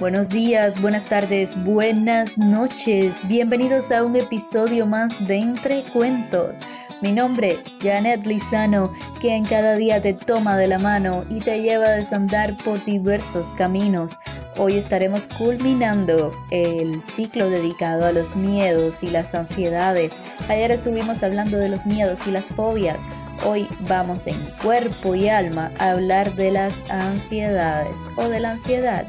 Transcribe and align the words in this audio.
Buenos 0.00 0.30
días, 0.30 0.80
buenas 0.80 1.06
tardes, 1.06 1.62
buenas 1.64 2.38
noches. 2.38 3.20
Bienvenidos 3.28 3.92
a 3.92 4.02
un 4.02 4.16
episodio 4.16 4.86
más 4.86 5.12
de 5.26 5.36
Entre 5.36 5.84
Cuentos. 5.84 6.60
Mi 7.02 7.12
nombre, 7.12 7.62
Janet 7.80 8.26
Lizano, 8.26 8.92
que 9.20 9.36
en 9.36 9.44
cada 9.44 9.76
día 9.76 10.00
te 10.00 10.14
toma 10.14 10.56
de 10.56 10.66
la 10.66 10.78
mano 10.78 11.24
y 11.28 11.40
te 11.40 11.62
lleva 11.62 11.86
a 11.86 11.96
desandar 11.96 12.56
por 12.64 12.82
diversos 12.84 13.52
caminos. 13.52 14.18
Hoy 14.56 14.76
estaremos 14.76 15.26
culminando 15.26 16.34
el 16.50 17.02
ciclo 17.02 17.48
dedicado 17.48 18.06
a 18.06 18.12
los 18.12 18.34
miedos 18.34 19.02
y 19.02 19.10
las 19.10 19.34
ansiedades. 19.34 20.14
Ayer 20.48 20.70
estuvimos 20.70 21.22
hablando 21.22 21.58
de 21.58 21.68
los 21.68 21.86
miedos 21.86 22.26
y 22.26 22.30
las 22.30 22.50
fobias. 22.50 23.06
Hoy 23.44 23.68
vamos 23.88 24.26
en 24.26 24.40
cuerpo 24.62 25.14
y 25.14 25.28
alma 25.28 25.70
a 25.78 25.90
hablar 25.90 26.34
de 26.34 26.50
las 26.50 26.82
ansiedades 26.88 28.08
o 28.16 28.28
de 28.28 28.40
la 28.40 28.52
ansiedad 28.52 29.06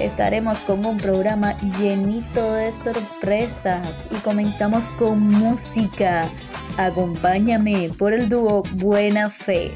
estaremos 0.00 0.62
con 0.62 0.84
un 0.84 0.98
programa 0.98 1.58
llenito 1.78 2.52
de 2.54 2.72
sorpresas 2.72 4.06
y 4.10 4.16
comenzamos 4.16 4.90
con 4.92 5.20
música. 5.20 6.30
Acompáñame 6.76 7.90
por 7.98 8.12
el 8.12 8.28
dúo 8.28 8.62
Buena 8.72 9.30
Fe. 9.30 9.72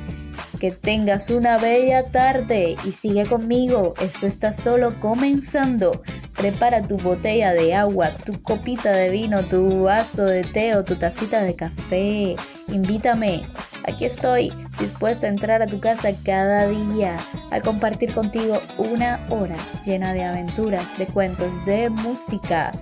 Que 0.61 0.73
tengas 0.73 1.31
una 1.31 1.57
bella 1.57 2.11
tarde 2.11 2.77
y 2.85 2.93
sigue 2.93 3.27
conmigo. 3.27 3.95
Esto 3.99 4.27
está 4.27 4.53
solo 4.53 5.01
comenzando. 5.01 6.03
Prepara 6.37 6.87
tu 6.87 6.99
botella 6.99 7.55
de 7.55 7.75
agua, 7.75 8.19
tu 8.27 8.43
copita 8.43 8.93
de 8.93 9.09
vino, 9.09 9.49
tu 9.49 9.85
vaso 9.85 10.27
de 10.27 10.45
té 10.45 10.77
o 10.77 10.85
tu 10.85 10.97
tacita 10.97 11.43
de 11.43 11.57
café. 11.57 12.37
Invítame. 12.69 13.47
Aquí 13.89 14.05
estoy, 14.05 14.53
dispuesta 14.79 15.25
a 15.25 15.31
entrar 15.31 15.63
a 15.63 15.67
tu 15.67 15.81
casa 15.81 16.11
cada 16.23 16.67
día, 16.67 17.19
a 17.51 17.61
compartir 17.63 18.13
contigo 18.13 18.61
una 18.77 19.27
hora 19.31 19.57
llena 19.87 20.13
de 20.13 20.25
aventuras, 20.25 20.99
de 20.99 21.07
cuentos, 21.07 21.65
de 21.65 21.89
música. 21.89 22.73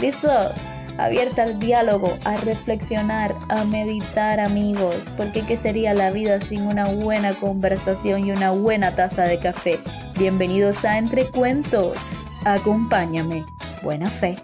¿Listos? 0.00 0.68
Abierta 0.98 1.44
al 1.44 1.58
diálogo, 1.58 2.18
a 2.24 2.36
reflexionar, 2.36 3.34
a 3.48 3.64
meditar 3.64 4.40
amigos, 4.40 5.10
porque 5.16 5.46
¿qué 5.46 5.56
sería 5.56 5.94
la 5.94 6.10
vida 6.10 6.40
sin 6.40 6.66
una 6.66 6.86
buena 6.86 7.38
conversación 7.38 8.26
y 8.26 8.32
una 8.32 8.50
buena 8.50 8.94
taza 8.94 9.24
de 9.24 9.38
café? 9.38 9.80
Bienvenidos 10.18 10.84
a 10.84 10.98
Entre 10.98 11.30
Cuentos, 11.30 12.06
acompáñame, 12.44 13.44
buena 13.82 14.10
fe. 14.10 14.38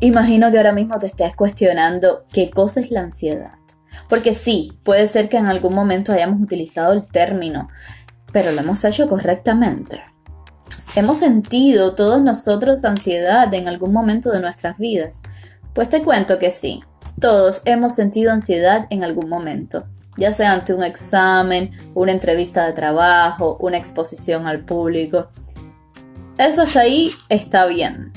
Imagino 0.00 0.50
que 0.50 0.56
ahora 0.58 0.72
mismo 0.72 0.98
te 0.98 1.06
estés 1.06 1.34
cuestionando 1.36 2.24
qué 2.32 2.50
cosa 2.50 2.80
es 2.80 2.90
la 2.90 3.02
ansiedad. 3.02 3.61
Porque 4.12 4.34
sí, 4.34 4.78
puede 4.82 5.06
ser 5.06 5.30
que 5.30 5.38
en 5.38 5.46
algún 5.46 5.74
momento 5.74 6.12
hayamos 6.12 6.42
utilizado 6.42 6.92
el 6.92 7.02
término, 7.02 7.70
pero 8.30 8.52
lo 8.52 8.60
hemos 8.60 8.84
hecho 8.84 9.08
correctamente. 9.08 10.02
¿Hemos 10.94 11.16
sentido 11.16 11.94
todos 11.94 12.20
nosotros 12.20 12.84
ansiedad 12.84 13.54
en 13.54 13.68
algún 13.68 13.90
momento 13.90 14.30
de 14.30 14.40
nuestras 14.40 14.76
vidas? 14.76 15.22
Pues 15.72 15.88
te 15.88 16.02
cuento 16.02 16.38
que 16.38 16.50
sí, 16.50 16.84
todos 17.20 17.62
hemos 17.64 17.94
sentido 17.94 18.32
ansiedad 18.32 18.86
en 18.90 19.02
algún 19.02 19.30
momento, 19.30 19.86
ya 20.18 20.30
sea 20.34 20.52
ante 20.52 20.74
un 20.74 20.82
examen, 20.82 21.70
una 21.94 22.12
entrevista 22.12 22.66
de 22.66 22.74
trabajo, 22.74 23.56
una 23.60 23.78
exposición 23.78 24.46
al 24.46 24.62
público. 24.62 25.28
Eso 26.36 26.64
hasta 26.64 26.80
ahí 26.80 27.12
está 27.30 27.64
bien, 27.64 28.12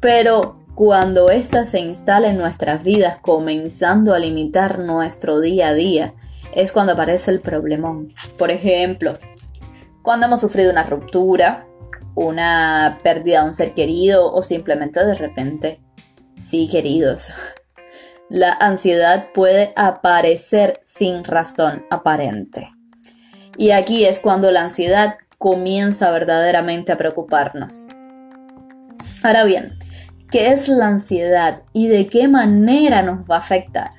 pero 0.00 0.65
cuando 0.76 1.30
ésta 1.30 1.64
se 1.64 1.80
instala 1.80 2.28
en 2.28 2.36
nuestras 2.36 2.84
vidas 2.84 3.16
comenzando 3.22 4.12
a 4.12 4.18
limitar 4.18 4.78
nuestro 4.78 5.40
día 5.40 5.68
a 5.68 5.74
día, 5.74 6.12
es 6.54 6.70
cuando 6.70 6.92
aparece 6.92 7.30
el 7.30 7.40
problemón. 7.40 8.12
Por 8.38 8.50
ejemplo, 8.50 9.18
cuando 10.02 10.26
hemos 10.26 10.42
sufrido 10.42 10.70
una 10.70 10.82
ruptura, 10.82 11.66
una 12.14 12.98
pérdida 13.02 13.40
de 13.40 13.46
un 13.46 13.54
ser 13.54 13.72
querido 13.72 14.30
o 14.30 14.42
simplemente 14.42 15.02
de 15.02 15.14
repente, 15.14 15.80
sí 16.36 16.68
queridos, 16.70 17.32
la 18.28 18.52
ansiedad 18.52 19.32
puede 19.32 19.72
aparecer 19.76 20.80
sin 20.84 21.24
razón 21.24 21.86
aparente. 21.88 22.68
Y 23.56 23.70
aquí 23.70 24.04
es 24.04 24.20
cuando 24.20 24.50
la 24.50 24.60
ansiedad 24.60 25.16
comienza 25.38 26.10
verdaderamente 26.10 26.92
a 26.92 26.98
preocuparnos. 26.98 27.88
Ahora 29.22 29.44
bien, 29.44 29.75
¿Qué 30.30 30.50
es 30.50 30.68
la 30.68 30.88
ansiedad 30.88 31.62
y 31.72 31.86
de 31.86 32.08
qué 32.08 32.26
manera 32.26 33.02
nos 33.02 33.20
va 33.30 33.36
a 33.36 33.38
afectar? 33.38 33.90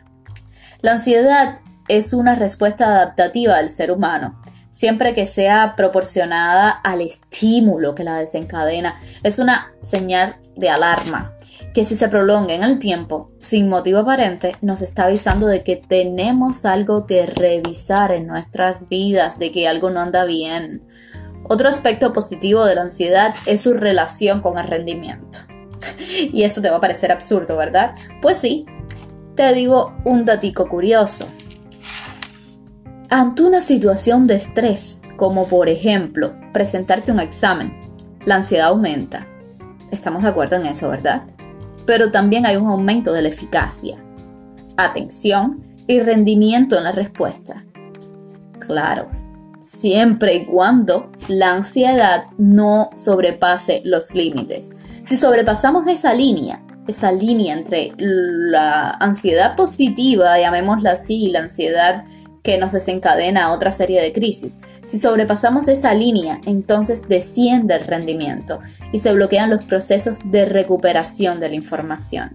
La 0.81 0.91
ansiedad 0.91 1.59
es 1.87 2.11
una 2.11 2.35
respuesta 2.35 2.87
adaptativa 2.87 3.57
del 3.57 3.69
ser 3.69 3.93
humano, 3.93 4.41
siempre 4.69 5.13
que 5.13 5.25
sea 5.25 5.75
proporcionada 5.77 6.69
al 6.69 6.99
estímulo 6.99 7.95
que 7.95 8.03
la 8.03 8.17
desencadena. 8.17 8.95
Es 9.23 9.39
una 9.39 9.71
señal 9.81 10.35
de 10.57 10.69
alarma 10.69 11.33
que 11.73 11.85
si 11.85 11.95
se 11.95 12.09
prolonga 12.09 12.53
en 12.53 12.63
el 12.63 12.77
tiempo 12.77 13.31
sin 13.39 13.69
motivo 13.69 13.99
aparente 13.99 14.57
nos 14.61 14.81
está 14.81 15.05
avisando 15.05 15.47
de 15.47 15.63
que 15.63 15.77
tenemos 15.77 16.65
algo 16.65 17.05
que 17.05 17.25
revisar 17.25 18.11
en 18.11 18.27
nuestras 18.27 18.89
vidas, 18.89 19.39
de 19.39 19.53
que 19.53 19.69
algo 19.69 19.91
no 19.91 20.01
anda 20.01 20.25
bien. 20.25 20.85
Otro 21.47 21.69
aspecto 21.69 22.11
positivo 22.11 22.65
de 22.65 22.75
la 22.75 22.81
ansiedad 22.81 23.33
es 23.45 23.61
su 23.61 23.73
relación 23.73 24.41
con 24.41 24.57
el 24.57 24.67
rendimiento. 24.67 25.46
Y 26.33 26.43
esto 26.43 26.61
te 26.61 26.69
va 26.69 26.77
a 26.77 26.81
parecer 26.81 27.11
absurdo, 27.11 27.57
¿verdad? 27.57 27.93
Pues 28.21 28.37
sí, 28.37 28.65
te 29.35 29.53
digo 29.53 29.95
un 30.03 30.23
datico 30.23 30.67
curioso. 30.67 31.27
Ante 33.09 33.43
una 33.43 33.61
situación 33.61 34.27
de 34.27 34.35
estrés, 34.35 35.01
como 35.15 35.47
por 35.47 35.69
ejemplo 35.69 36.33
presentarte 36.51 37.11
un 37.11 37.19
examen, 37.19 37.73
la 38.25 38.35
ansiedad 38.35 38.67
aumenta. 38.67 39.27
Estamos 39.91 40.23
de 40.23 40.29
acuerdo 40.29 40.57
en 40.57 40.65
eso, 40.65 40.89
¿verdad? 40.89 41.23
Pero 41.85 42.11
también 42.11 42.45
hay 42.45 42.57
un 42.57 42.67
aumento 42.67 43.13
de 43.13 43.21
la 43.21 43.29
eficacia, 43.29 43.97
atención 44.75 45.63
y 45.87 46.01
rendimiento 46.01 46.77
en 46.77 46.83
la 46.83 46.91
respuesta. 46.91 47.63
Claro, 48.59 49.09
siempre 49.61 50.35
y 50.35 50.45
cuando 50.45 51.11
la 51.27 51.53
ansiedad 51.53 52.25
no 52.37 52.89
sobrepase 52.95 53.81
los 53.85 54.13
límites. 54.13 54.75
Si 55.07 55.15
sobrepasamos 55.15 55.87
esa 55.87 56.13
línea, 56.13 56.61
esa 56.85 57.13
línea 57.13 57.53
entre 57.53 57.93
la 57.97 58.89
ansiedad 58.89 59.55
positiva, 59.55 60.37
llamémosla 60.37 60.91
así, 60.91 61.27
y 61.27 61.29
la 61.29 61.39
ansiedad 61.39 62.03
que 62.43 62.57
nos 62.57 62.73
desencadena 62.73 63.53
otra 63.53 63.71
serie 63.71 64.01
de 64.01 64.11
crisis. 64.11 64.59
Si 64.85 64.99
sobrepasamos 64.99 65.69
esa 65.69 65.93
línea, 65.93 66.41
entonces 66.45 67.07
desciende 67.07 67.75
el 67.75 67.85
rendimiento 67.87 68.59
y 68.91 68.97
se 68.97 69.13
bloquean 69.13 69.49
los 69.49 69.63
procesos 69.63 70.29
de 70.29 70.43
recuperación 70.43 71.39
de 71.39 71.47
la 71.47 71.55
información. 71.55 72.31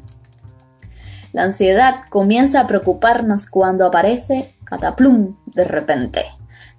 La 1.34 1.42
ansiedad 1.42 2.04
comienza 2.08 2.60
a 2.60 2.66
preocuparnos 2.66 3.50
cuando 3.50 3.84
aparece 3.84 4.54
cataplum 4.64 5.36
de 5.44 5.64
repente, 5.64 6.24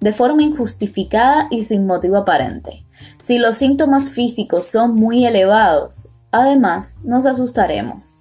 de 0.00 0.12
forma 0.12 0.42
injustificada 0.42 1.46
y 1.52 1.62
sin 1.62 1.86
motivo 1.86 2.16
aparente. 2.16 2.83
Si 3.18 3.38
los 3.38 3.56
síntomas 3.56 4.10
físicos 4.10 4.66
son 4.66 4.94
muy 4.94 5.26
elevados, 5.26 6.10
además 6.30 6.98
nos 7.04 7.26
asustaremos. 7.26 8.18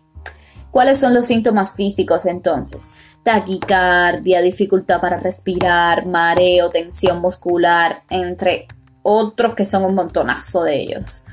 ¿Cuáles 0.71 0.99
son 0.99 1.13
los 1.13 1.27
síntomas 1.27 1.75
físicos 1.75 2.25
entonces? 2.25 2.91
Taquicardia, 3.21 4.41
dificultad 4.41 4.99
para 4.99 5.19
respirar, 5.19 6.07
mareo, 6.07 6.69
tensión 6.69 7.21
muscular, 7.21 8.03
entre 8.09 8.67
otros 9.03 9.53
que 9.53 9.65
son 9.65 9.83
un 9.83 9.93
montonazo 9.93 10.63
de 10.63 10.81
ellos. 10.81 11.25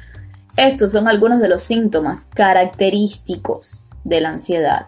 Estos 0.57 0.93
son 0.93 1.09
algunos 1.09 1.41
de 1.41 1.49
los 1.49 1.63
síntomas 1.63 2.27
característicos 2.27 3.87
de 4.05 4.21
la 4.21 4.29
ansiedad. 4.29 4.87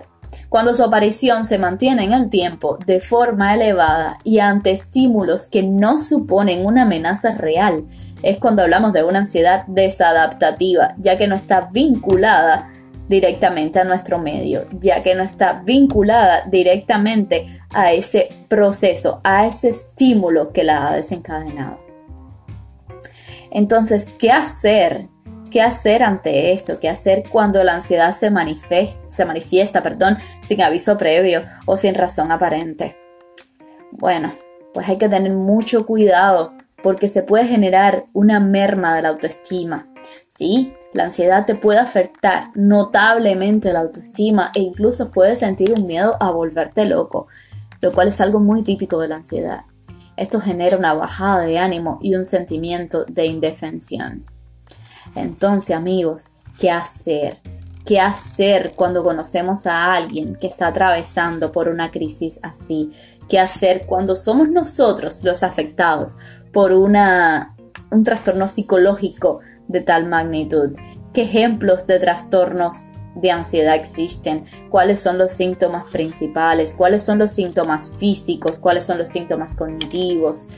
Cuando 0.48 0.74
su 0.74 0.84
aparición 0.84 1.46
se 1.46 1.58
mantiene 1.58 2.04
en 2.04 2.12
el 2.12 2.28
tiempo 2.28 2.78
de 2.84 3.00
forma 3.00 3.54
elevada 3.54 4.18
y 4.22 4.40
ante 4.40 4.72
estímulos 4.72 5.46
que 5.46 5.62
no 5.62 5.98
suponen 5.98 6.66
una 6.66 6.82
amenaza 6.82 7.32
real, 7.32 7.86
es 8.22 8.38
cuando 8.38 8.62
hablamos 8.62 8.92
de 8.92 9.04
una 9.04 9.20
ansiedad 9.20 9.64
desadaptativa, 9.66 10.94
ya 10.98 11.18
que 11.18 11.26
no 11.26 11.34
está 11.34 11.68
vinculada 11.72 12.72
directamente 13.08 13.78
a 13.78 13.84
nuestro 13.84 14.18
medio, 14.18 14.66
ya 14.80 15.02
que 15.02 15.14
no 15.14 15.22
está 15.22 15.62
vinculada 15.64 16.44
directamente 16.46 17.60
a 17.70 17.92
ese 17.92 18.28
proceso, 18.48 19.20
a 19.24 19.46
ese 19.46 19.68
estímulo 19.68 20.52
que 20.52 20.64
la 20.64 20.88
ha 20.88 20.94
desencadenado. 20.94 21.78
Entonces, 23.50 24.14
¿qué 24.18 24.30
hacer? 24.30 25.08
¿Qué 25.50 25.60
hacer 25.60 26.02
ante 26.02 26.52
esto? 26.52 26.80
¿Qué 26.80 26.88
hacer 26.88 27.24
cuando 27.30 27.62
la 27.62 27.74
ansiedad 27.74 28.12
se 28.12 28.30
manifiesta, 28.30 29.04
se 29.10 29.26
manifiesta 29.26 29.82
perdón, 29.82 30.16
sin 30.40 30.62
aviso 30.62 30.96
previo 30.96 31.42
o 31.66 31.76
sin 31.76 31.94
razón 31.94 32.32
aparente? 32.32 32.96
Bueno, 33.90 34.32
pues 34.72 34.88
hay 34.88 34.96
que 34.96 35.10
tener 35.10 35.32
mucho 35.32 35.84
cuidado 35.84 36.54
porque 36.82 37.08
se 37.08 37.22
puede 37.22 37.46
generar 37.46 38.04
una 38.12 38.40
merma 38.40 38.94
de 38.94 39.02
la 39.02 39.10
autoestima. 39.10 39.88
Sí, 40.30 40.74
la 40.92 41.04
ansiedad 41.04 41.46
te 41.46 41.54
puede 41.54 41.78
afectar 41.78 42.50
notablemente 42.54 43.72
la 43.72 43.80
autoestima 43.80 44.50
e 44.54 44.60
incluso 44.60 45.12
puedes 45.12 45.40
sentir 45.40 45.72
un 45.72 45.86
miedo 45.86 46.16
a 46.20 46.30
volverte 46.30 46.84
loco, 46.84 47.28
lo 47.80 47.92
cual 47.92 48.08
es 48.08 48.20
algo 48.20 48.40
muy 48.40 48.62
típico 48.62 48.98
de 48.98 49.08
la 49.08 49.16
ansiedad. 49.16 49.62
Esto 50.16 50.40
genera 50.40 50.76
una 50.76 50.94
bajada 50.94 51.40
de 51.40 51.58
ánimo 51.58 51.98
y 52.02 52.14
un 52.14 52.24
sentimiento 52.24 53.04
de 53.04 53.26
indefensión. 53.26 54.26
Entonces, 55.14 55.74
amigos, 55.74 56.30
¿qué 56.58 56.70
hacer? 56.70 57.40
¿Qué 57.84 57.98
hacer 57.98 58.74
cuando 58.76 59.02
conocemos 59.02 59.66
a 59.66 59.94
alguien 59.94 60.36
que 60.36 60.46
está 60.46 60.68
atravesando 60.68 61.50
por 61.50 61.68
una 61.68 61.90
crisis 61.90 62.38
así? 62.42 62.92
¿Qué 63.28 63.40
hacer 63.40 63.86
cuando 63.86 64.14
somos 64.14 64.48
nosotros 64.48 65.24
los 65.24 65.42
afectados 65.42 66.18
por 66.52 66.72
una, 66.72 67.56
un 67.90 68.04
trastorno 68.04 68.48
psicológico 68.48 69.40
de 69.68 69.80
tal 69.80 70.06
magnitud? 70.06 70.76
¿Qué 71.12 71.22
ejemplos 71.22 71.86
de 71.86 71.98
trastornos 71.98 72.94
de 73.14 73.30
ansiedad 73.30 73.74
existen, 73.74 74.46
cuáles 74.70 75.00
son 75.00 75.18
los 75.18 75.32
síntomas 75.32 75.84
principales, 75.90 76.74
cuáles 76.74 77.04
son 77.04 77.18
los 77.18 77.32
síntomas 77.32 77.92
físicos, 77.98 78.58
cuáles 78.58 78.86
son 78.86 78.98
los 78.98 79.10
síntomas 79.10 79.56
cognitivos. 79.56 80.48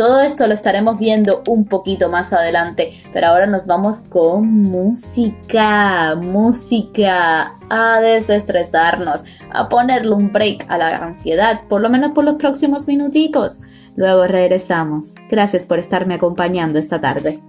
Todo 0.00 0.22
esto 0.22 0.46
lo 0.46 0.54
estaremos 0.54 0.98
viendo 0.98 1.42
un 1.46 1.66
poquito 1.66 2.08
más 2.08 2.32
adelante, 2.32 2.94
pero 3.12 3.26
ahora 3.26 3.44
nos 3.44 3.66
vamos 3.66 4.00
con 4.00 4.50
música, 4.62 6.14
música, 6.14 7.58
a 7.68 8.00
desestresarnos, 8.00 9.26
a 9.52 9.68
ponerle 9.68 10.12
un 10.12 10.32
break 10.32 10.64
a 10.70 10.78
la 10.78 10.88
ansiedad, 11.04 11.64
por 11.68 11.82
lo 11.82 11.90
menos 11.90 12.12
por 12.12 12.24
los 12.24 12.36
próximos 12.36 12.86
minuticos. 12.86 13.60
Luego 13.94 14.26
regresamos. 14.26 15.16
Gracias 15.28 15.66
por 15.66 15.78
estarme 15.78 16.14
acompañando 16.14 16.78
esta 16.78 16.98
tarde. 16.98 17.42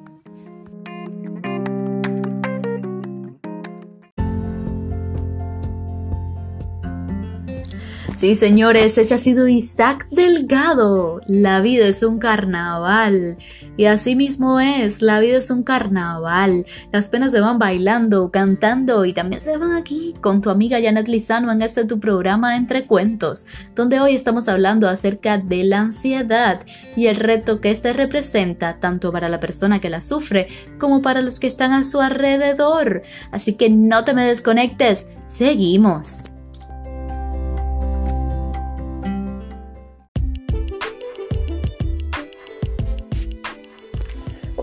Sí, 8.21 8.35
señores, 8.35 8.99
ese 8.99 9.15
ha 9.15 9.17
sido 9.17 9.47
Isaac 9.47 10.07
Delgado. 10.11 11.21
La 11.25 11.59
vida 11.59 11.87
es 11.87 12.03
un 12.03 12.19
carnaval. 12.19 13.39
Y 13.77 13.85
así 13.85 14.15
mismo 14.15 14.59
es, 14.59 15.01
la 15.01 15.19
vida 15.19 15.37
es 15.37 15.49
un 15.49 15.63
carnaval. 15.63 16.67
Las 16.91 17.09
penas 17.09 17.31
se 17.31 17.39
van 17.39 17.57
bailando, 17.57 18.29
cantando 18.29 19.05
y 19.05 19.13
también 19.13 19.41
se 19.41 19.57
van 19.57 19.71
aquí 19.71 20.13
con 20.21 20.39
tu 20.41 20.51
amiga 20.51 20.79
Janet 20.79 21.07
Lizano 21.07 21.51
en 21.51 21.63
este 21.63 21.85
tu 21.85 21.99
programa 21.99 22.57
Entre 22.57 22.85
Cuentos, 22.85 23.47
donde 23.73 23.99
hoy 23.99 24.13
estamos 24.13 24.47
hablando 24.47 24.87
acerca 24.87 25.39
de 25.39 25.63
la 25.63 25.79
ansiedad 25.79 26.61
y 26.95 27.07
el 27.07 27.15
reto 27.15 27.59
que 27.59 27.71
este 27.71 27.91
representa 27.91 28.79
tanto 28.79 29.11
para 29.11 29.29
la 29.29 29.39
persona 29.39 29.81
que 29.81 29.89
la 29.89 30.01
sufre 30.01 30.47
como 30.77 31.01
para 31.01 31.23
los 31.23 31.39
que 31.39 31.47
están 31.47 31.71
a 31.71 31.83
su 31.83 31.99
alrededor. 32.01 33.01
Así 33.31 33.55
que 33.55 33.71
no 33.71 34.03
te 34.03 34.13
me 34.13 34.27
desconectes, 34.27 35.07
seguimos. 35.25 36.40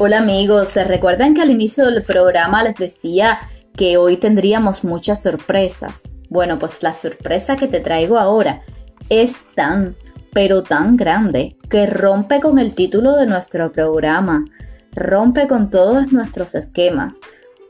Hola 0.00 0.18
amigos, 0.18 0.68
¿se 0.68 0.84
recuerdan 0.84 1.34
que 1.34 1.42
al 1.42 1.50
inicio 1.50 1.86
del 1.86 2.04
programa 2.04 2.62
les 2.62 2.76
decía 2.76 3.40
que 3.76 3.96
hoy 3.96 4.16
tendríamos 4.16 4.84
muchas 4.84 5.24
sorpresas? 5.24 6.20
Bueno, 6.30 6.60
pues 6.60 6.84
la 6.84 6.94
sorpresa 6.94 7.56
que 7.56 7.66
te 7.66 7.80
traigo 7.80 8.16
ahora 8.16 8.62
es 9.08 9.52
tan, 9.56 9.96
pero 10.32 10.62
tan 10.62 10.96
grande 10.96 11.56
que 11.68 11.86
rompe 11.86 12.38
con 12.38 12.60
el 12.60 12.76
título 12.76 13.16
de 13.16 13.26
nuestro 13.26 13.72
programa, 13.72 14.44
rompe 14.92 15.48
con 15.48 15.68
todos 15.68 16.12
nuestros 16.12 16.54
esquemas, 16.54 17.18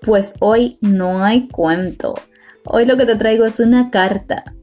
pues 0.02 0.34
hoy 0.40 0.76
no 0.82 1.24
hay 1.24 1.48
cuento. 1.48 2.14
Hoy 2.66 2.84
lo 2.84 2.98
que 2.98 3.06
te 3.06 3.16
traigo 3.16 3.46
es 3.46 3.58
una 3.58 3.90
carta, 3.90 4.54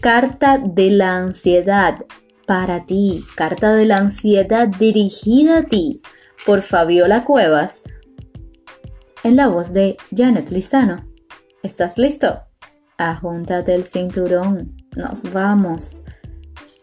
carta 0.00 0.58
de 0.64 0.92
la 0.92 1.18
ansiedad 1.18 1.98
para 2.46 2.86
ti, 2.86 3.22
carta 3.34 3.74
de 3.74 3.84
la 3.84 3.96
ansiedad 3.96 4.66
dirigida 4.66 5.58
a 5.58 5.62
ti 5.64 6.00
por 6.46 6.62
Fabiola 6.62 7.24
Cuevas, 7.24 7.82
en 9.24 9.34
la 9.34 9.48
voz 9.48 9.72
de 9.72 9.96
Janet 10.16 10.52
Lizano. 10.52 11.04
¿Estás 11.64 11.98
listo? 11.98 12.44
Ajúntate 12.96 13.74
el 13.74 13.84
cinturón, 13.84 14.76
nos 14.94 15.32
vamos. 15.32 16.04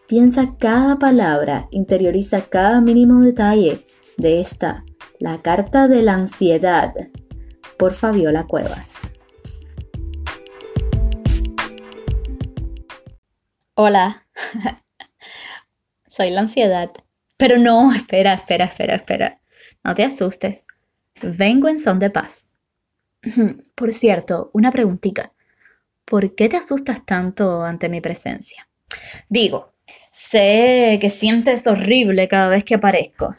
Piensa 0.06 0.56
cada 0.58 0.98
palabra, 0.98 1.66
interioriza 1.70 2.42
cada 2.42 2.82
mínimo 2.82 3.22
detalle 3.22 3.86
de 4.18 4.42
esta, 4.42 4.84
la 5.18 5.40
carta 5.40 5.88
de 5.88 6.02
la 6.02 6.12
ansiedad, 6.12 6.92
por 7.78 7.94
Fabiola 7.94 8.44
Cuevas. 8.44 9.14
Hola, 13.72 14.26
soy 16.06 16.28
la 16.28 16.42
ansiedad. 16.42 16.90
Pero 17.38 17.56
no, 17.56 17.94
espera, 17.94 18.34
espera, 18.34 18.66
espera, 18.66 18.96
espera. 18.96 19.40
No 19.84 19.94
te 19.94 20.02
asustes. 20.02 20.66
Vengo 21.22 21.68
en 21.68 21.78
son 21.78 21.98
de 21.98 22.10
paz. 22.10 22.54
Por 23.74 23.92
cierto, 23.92 24.50
una 24.52 24.72
preguntita. 24.72 25.32
¿Por 26.04 26.34
qué 26.34 26.48
te 26.48 26.56
asustas 26.56 27.04
tanto 27.04 27.62
ante 27.62 27.88
mi 27.88 28.00
presencia? 28.00 28.68
Digo, 29.28 29.74
sé 30.10 30.98
que 31.00 31.10
sientes 31.10 31.66
horrible 31.66 32.28
cada 32.28 32.48
vez 32.48 32.64
que 32.64 32.74
aparezco, 32.74 33.36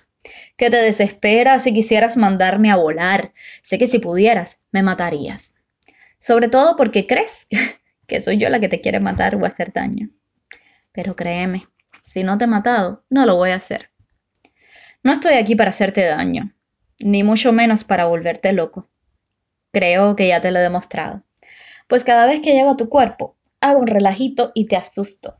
que 0.57 0.69
te 0.69 0.77
desesperas 0.77 1.63
si 1.63 1.73
quisieras 1.73 2.17
mandarme 2.17 2.71
a 2.71 2.75
volar, 2.75 3.33
sé 3.61 3.77
que 3.77 3.87
si 3.87 3.99
pudieras, 3.99 4.63
me 4.71 4.83
matarías. 4.83 5.55
Sobre 6.17 6.47
todo 6.47 6.75
porque 6.75 7.05
crees 7.05 7.47
que 8.07 8.19
soy 8.19 8.37
yo 8.37 8.49
la 8.49 8.59
que 8.59 8.69
te 8.69 8.81
quiere 8.81 8.99
matar 8.99 9.35
o 9.35 9.45
hacer 9.45 9.73
daño. 9.73 10.09
Pero 10.91 11.15
créeme, 11.15 11.67
si 12.03 12.23
no 12.23 12.37
te 12.37 12.45
he 12.45 12.47
matado, 12.47 13.03
no 13.09 13.25
lo 13.25 13.35
voy 13.35 13.51
a 13.51 13.55
hacer. 13.55 13.91
No 15.05 15.13
estoy 15.13 15.35
aquí 15.35 15.55
para 15.55 15.69
hacerte 15.69 16.03
daño, 16.03 16.55
ni 16.97 17.21
mucho 17.21 17.53
menos 17.53 17.83
para 17.83 18.05
volverte 18.05 18.51
loco. 18.53 18.89
Creo 19.71 20.15
que 20.15 20.27
ya 20.27 20.41
te 20.41 20.49
lo 20.49 20.57
he 20.57 20.63
demostrado. 20.63 21.21
Pues 21.87 22.03
cada 22.03 22.25
vez 22.25 22.39
que 22.41 22.53
llego 22.53 22.71
a 22.71 22.75
tu 22.75 22.89
cuerpo, 22.89 23.37
hago 23.61 23.81
un 23.81 23.85
relajito 23.85 24.51
y 24.55 24.65
te 24.65 24.75
asusto. 24.75 25.35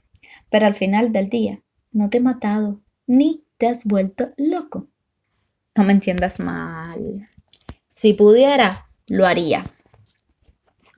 Pero 0.51 0.67
al 0.67 0.75
final 0.75 1.11
del 1.11 1.29
día, 1.29 1.63
no 1.91 2.11
te 2.11 2.17
he 2.17 2.21
matado, 2.21 2.83
ni 3.07 3.43
te 3.57 3.65
has 3.65 3.85
vuelto 3.85 4.33
loco. 4.37 4.87
No 5.73 5.83
me 5.83 5.93
entiendas 5.93 6.39
mal. 6.39 7.25
Si 7.87 8.13
pudiera, 8.13 8.85
lo 9.07 9.25
haría. 9.25 9.63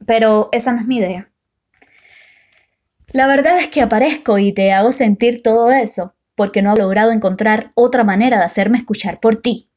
Pero 0.05 0.49
esa 0.51 0.73
no 0.73 0.81
es 0.81 0.87
mi 0.87 0.97
idea. 0.97 1.31
La 3.13 3.27
verdad 3.27 3.59
es 3.59 3.69
que 3.69 3.81
aparezco 3.81 4.37
y 4.39 4.51
te 4.51 4.73
hago 4.73 4.91
sentir 4.91 5.41
todo 5.41 5.71
eso 5.71 6.16
porque 6.37 6.61
no 6.61 6.71
ha 6.71 6.75
logrado 6.75 7.11
encontrar 7.11 7.71
otra 7.73 8.03
manera 8.03 8.37
de 8.37 8.45
hacerme 8.45 8.77
escuchar 8.77 9.19
por 9.19 9.41
ti. 9.41 9.71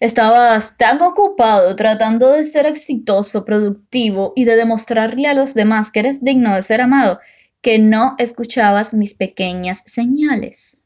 Estabas 0.00 0.76
tan 0.76 1.00
ocupado 1.00 1.76
tratando 1.76 2.32
de 2.32 2.42
ser 2.42 2.66
exitoso, 2.66 3.44
productivo 3.44 4.32
y 4.34 4.44
de 4.44 4.56
demostrarle 4.56 5.28
a 5.28 5.34
los 5.34 5.54
demás 5.54 5.92
que 5.92 6.00
eres 6.00 6.24
digno 6.24 6.56
de 6.56 6.62
ser 6.62 6.80
amado, 6.80 7.20
que 7.60 7.78
no 7.78 8.16
escuchabas 8.18 8.94
mis 8.94 9.14
pequeñas 9.14 9.84
señales. 9.86 10.82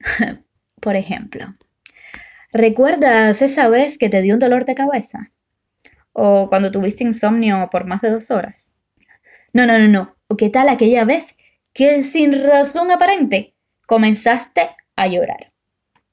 por 0.80 0.96
ejemplo, 0.96 1.54
¿recuerdas 2.50 3.42
esa 3.42 3.68
vez 3.68 3.98
que 3.98 4.08
te 4.08 4.22
dio 4.22 4.32
un 4.32 4.40
dolor 4.40 4.64
de 4.64 4.74
cabeza? 4.74 5.30
¿O 6.14 6.48
cuando 6.48 6.72
tuviste 6.72 7.04
insomnio 7.04 7.68
por 7.70 7.84
más 7.84 8.00
de 8.00 8.10
dos 8.10 8.30
horas? 8.30 8.78
No, 9.52 9.66
no, 9.66 9.78
no, 9.78 9.88
no. 9.88 10.16
¿O 10.26 10.38
qué 10.38 10.48
tal 10.48 10.70
aquella 10.70 11.04
vez 11.04 11.36
que 11.74 12.02
sin 12.02 12.42
razón 12.42 12.90
aparente 12.90 13.57
comenzaste 13.88 14.76
a 14.96 15.06
llorar. 15.06 15.54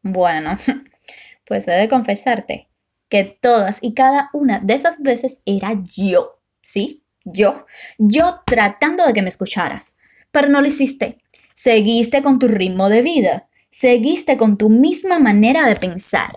Bueno, 0.02 0.58
pues 1.46 1.68
he 1.68 1.74
de 1.74 1.90
confesarte 1.90 2.70
que 3.10 3.26
todas 3.26 3.84
y 3.84 3.94
cada 3.94 4.30
una 4.32 4.60
de 4.60 4.76
esas 4.76 5.02
veces 5.02 5.42
era 5.46 5.74
yo, 5.94 6.40
¿sí? 6.62 7.04
Yo, 7.26 7.66
yo 7.98 8.40
tratando 8.46 9.06
de 9.06 9.12
que 9.12 9.22
me 9.22 9.28
escucharas, 9.28 9.98
pero 10.32 10.48
no 10.48 10.62
lo 10.62 10.68
hiciste. 10.68 11.18
Seguiste 11.54 12.22
con 12.22 12.40
tu 12.40 12.48
ritmo 12.48 12.88
de 12.88 13.02
vida, 13.02 13.50
seguiste 13.70 14.38
con 14.38 14.58
tu 14.58 14.70
misma 14.70 15.20
manera 15.20 15.68
de 15.68 15.76
pensar. 15.76 16.32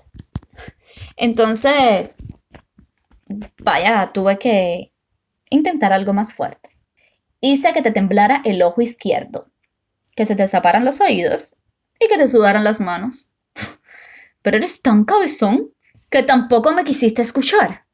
Entonces, 1.16 2.32
vaya, 3.58 4.10
tuve 4.12 4.38
que 4.38 4.92
intentar 5.50 5.92
algo 5.92 6.12
más 6.14 6.32
fuerte. 6.32 6.70
Hice 7.40 7.72
que 7.72 7.82
te 7.82 7.92
temblara 7.92 8.42
el 8.44 8.60
ojo 8.60 8.82
izquierdo 8.82 9.52
que 10.18 10.26
se 10.26 10.34
te 10.34 10.48
zaparan 10.48 10.84
los 10.84 11.00
oídos 11.00 11.58
y 12.00 12.08
que 12.08 12.18
te 12.18 12.26
sudaran 12.26 12.64
las 12.64 12.80
manos. 12.80 13.28
Pero 14.42 14.56
eres 14.56 14.82
tan 14.82 15.04
cabezón 15.04 15.72
que 16.10 16.24
tampoco 16.24 16.72
me 16.72 16.82
quisiste 16.82 17.22
escuchar. 17.22 17.86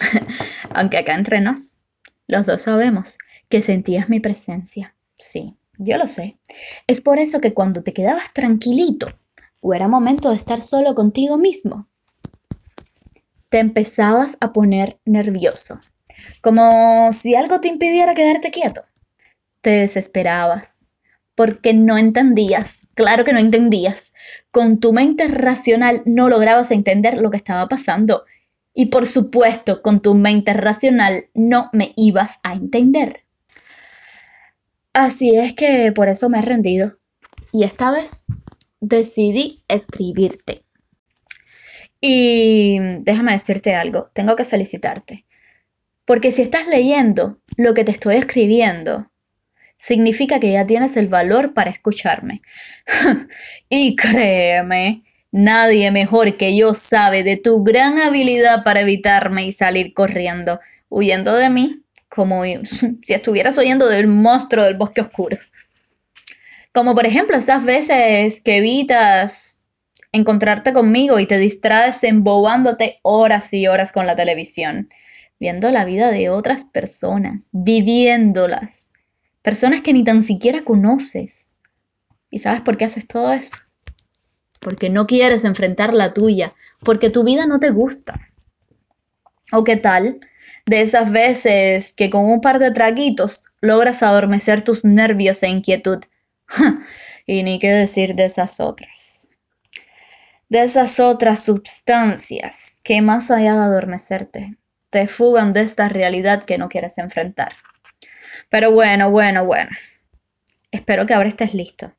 Aunque 0.74 0.96
acá 0.96 1.12
entre 1.12 1.42
nos, 1.42 1.80
los 2.26 2.46
dos 2.46 2.62
sabemos 2.62 3.18
que 3.50 3.60
sentías 3.60 4.08
mi 4.08 4.18
presencia. 4.18 4.96
Sí, 5.14 5.58
yo 5.76 5.98
lo 5.98 6.08
sé. 6.08 6.38
Es 6.86 7.02
por 7.02 7.18
eso 7.18 7.38
que 7.42 7.52
cuando 7.52 7.82
te 7.82 7.92
quedabas 7.92 8.32
tranquilito, 8.32 9.12
o 9.60 9.74
era 9.74 9.88
momento 9.88 10.30
de 10.30 10.36
estar 10.36 10.62
solo 10.62 10.94
contigo 10.94 11.36
mismo. 11.36 11.86
Te 13.50 13.58
empezabas 13.58 14.38
a 14.40 14.54
poner 14.54 14.98
nervioso, 15.04 15.80
como 16.40 17.12
si 17.12 17.34
algo 17.34 17.60
te 17.60 17.68
impidiera 17.68 18.14
quedarte 18.14 18.50
quieto. 18.50 18.86
Te 19.60 19.70
desesperabas, 19.70 20.86
porque 21.34 21.72
no 21.74 21.96
entendías, 21.96 22.88
claro 22.94 23.24
que 23.24 23.32
no 23.32 23.38
entendías. 23.38 24.12
Con 24.50 24.78
tu 24.78 24.92
mente 24.92 25.26
racional 25.28 26.02
no 26.04 26.28
lograbas 26.28 26.70
entender 26.70 27.20
lo 27.20 27.30
que 27.30 27.36
estaba 27.36 27.68
pasando. 27.68 28.24
Y 28.74 28.86
por 28.86 29.06
supuesto, 29.06 29.82
con 29.82 30.00
tu 30.00 30.14
mente 30.14 30.52
racional 30.52 31.26
no 31.34 31.70
me 31.72 31.92
ibas 31.96 32.40
a 32.42 32.54
entender. 32.54 33.24
Así 34.92 35.36
es 35.36 35.54
que 35.54 35.92
por 35.92 36.08
eso 36.08 36.28
me 36.28 36.38
he 36.38 36.42
rendido. 36.42 36.98
Y 37.52 37.64
esta 37.64 37.90
vez 37.90 38.26
decidí 38.80 39.62
escribirte. 39.68 40.64
Y 42.00 42.78
déjame 43.00 43.32
decirte 43.32 43.74
algo, 43.74 44.10
tengo 44.14 44.36
que 44.36 44.44
felicitarte. 44.44 45.26
Porque 46.04 46.32
si 46.32 46.42
estás 46.42 46.66
leyendo 46.66 47.38
lo 47.56 47.74
que 47.74 47.84
te 47.84 47.92
estoy 47.92 48.16
escribiendo, 48.16 49.10
significa 49.80 50.38
que 50.38 50.52
ya 50.52 50.66
tienes 50.66 50.96
el 50.96 51.08
valor 51.08 51.54
para 51.54 51.70
escucharme. 51.70 52.42
y 53.68 53.96
créeme, 53.96 55.02
nadie 55.32 55.90
mejor 55.90 56.36
que 56.36 56.56
yo 56.56 56.74
sabe 56.74 57.24
de 57.24 57.36
tu 57.36 57.64
gran 57.64 57.98
habilidad 57.98 58.62
para 58.62 58.82
evitarme 58.82 59.46
y 59.46 59.52
salir 59.52 59.94
corriendo, 59.94 60.60
huyendo 60.88 61.34
de 61.34 61.48
mí, 61.48 61.82
como 62.08 62.44
si 62.64 63.14
estuvieras 63.14 63.58
oyendo 63.58 63.88
del 63.88 64.06
monstruo 64.06 64.64
del 64.64 64.76
bosque 64.76 65.00
oscuro. 65.00 65.38
Como 66.72 66.94
por 66.94 67.06
ejemplo 67.06 67.36
esas 67.36 67.64
veces 67.64 68.40
que 68.42 68.58
evitas 68.58 69.66
encontrarte 70.12 70.72
conmigo 70.72 71.18
y 71.18 71.26
te 71.26 71.38
distraes 71.38 72.04
embobándote 72.04 73.00
horas 73.02 73.52
y 73.54 73.66
horas 73.66 73.92
con 73.92 74.06
la 74.06 74.14
televisión, 74.14 74.88
viendo 75.40 75.70
la 75.70 75.84
vida 75.84 76.10
de 76.10 76.30
otras 76.30 76.64
personas, 76.64 77.48
viviéndolas, 77.52 78.92
personas 79.42 79.80
que 79.80 79.92
ni 79.92 80.04
tan 80.04 80.22
siquiera 80.22 80.62
conoces. 80.64 81.56
¿Y 82.30 82.38
sabes 82.38 82.60
por 82.60 82.76
qué 82.76 82.84
haces 82.84 83.06
todo 83.06 83.32
eso? 83.32 83.56
Porque 84.60 84.90
no 84.90 85.06
quieres 85.06 85.44
enfrentar 85.44 85.94
la 85.94 86.12
tuya, 86.12 86.54
porque 86.84 87.10
tu 87.10 87.24
vida 87.24 87.46
no 87.46 87.58
te 87.58 87.70
gusta. 87.70 88.28
¿O 89.52 89.64
qué 89.64 89.76
tal? 89.76 90.20
De 90.66 90.82
esas 90.82 91.10
veces 91.10 91.92
que 91.92 92.10
con 92.10 92.24
un 92.24 92.40
par 92.40 92.58
de 92.58 92.70
traguitos 92.70 93.46
logras 93.60 94.02
adormecer 94.02 94.62
tus 94.62 94.84
nervios 94.84 95.42
e 95.42 95.48
inquietud 95.48 96.04
y 97.26 97.42
ni 97.42 97.58
qué 97.58 97.70
decir 97.72 98.14
de 98.14 98.26
esas 98.26 98.60
otras. 98.60 99.36
De 100.48 100.62
esas 100.62 101.00
otras 101.00 101.42
substancias 101.42 102.80
que 102.84 103.02
más 103.02 103.30
allá 103.30 103.54
de 103.54 103.60
adormecerte, 103.60 104.56
te 104.90 105.06
fugan 105.06 105.52
de 105.52 105.62
esta 105.62 105.88
realidad 105.88 106.44
que 106.44 106.58
no 106.58 106.68
quieres 106.68 106.98
enfrentar. 106.98 107.52
Pero 108.50 108.72
bueno, 108.72 109.10
bueno, 109.10 109.46
bueno. 109.46 109.70
Espero 110.70 111.06
que 111.06 111.14
ahora 111.14 111.30
estés 111.30 111.54
listo. 111.54 111.94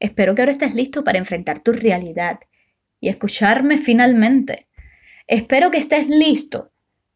Espero 0.00 0.34
que 0.34 0.42
ahora 0.42 0.52
estés 0.52 0.74
listo 0.74 1.04
para 1.04 1.18
enfrentar 1.18 1.60
tu 1.60 1.72
realidad 1.72 2.40
y 3.00 3.08
escucharme 3.08 3.78
finalmente. 3.78 4.66
Espero 5.28 5.70
que 5.70 5.78
estés 5.78 6.08
listo 6.08 6.72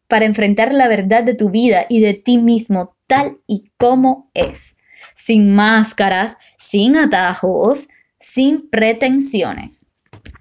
para 0.07 0.25
enfrentar 0.25 0.73
la 0.73 0.87
verdad 0.87 1.23
de 1.23 1.33
tu 1.33 1.49
vida 1.49 1.85
y 1.89 1.99
de 1.99 2.13
ti 2.13 2.37
mismo 2.37 2.95
tal 3.07 3.39
y 3.47 3.71
como 3.77 4.31
es 4.33 4.77
sin 5.15 5.53
máscaras, 5.53 6.37
sin 6.57 6.95
atajos, 6.95 7.89
sin 8.19 8.69
pretensiones. 8.69 9.87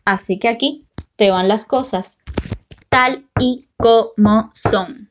Así 0.04 0.38
que 0.38 0.48
aquí 0.48 0.86
te 1.16 1.30
van 1.30 1.48
las 1.48 1.64
cosas 1.64 2.20
tal 2.88 3.26
y 3.38 3.68
como 3.76 4.50
son. 4.54 5.09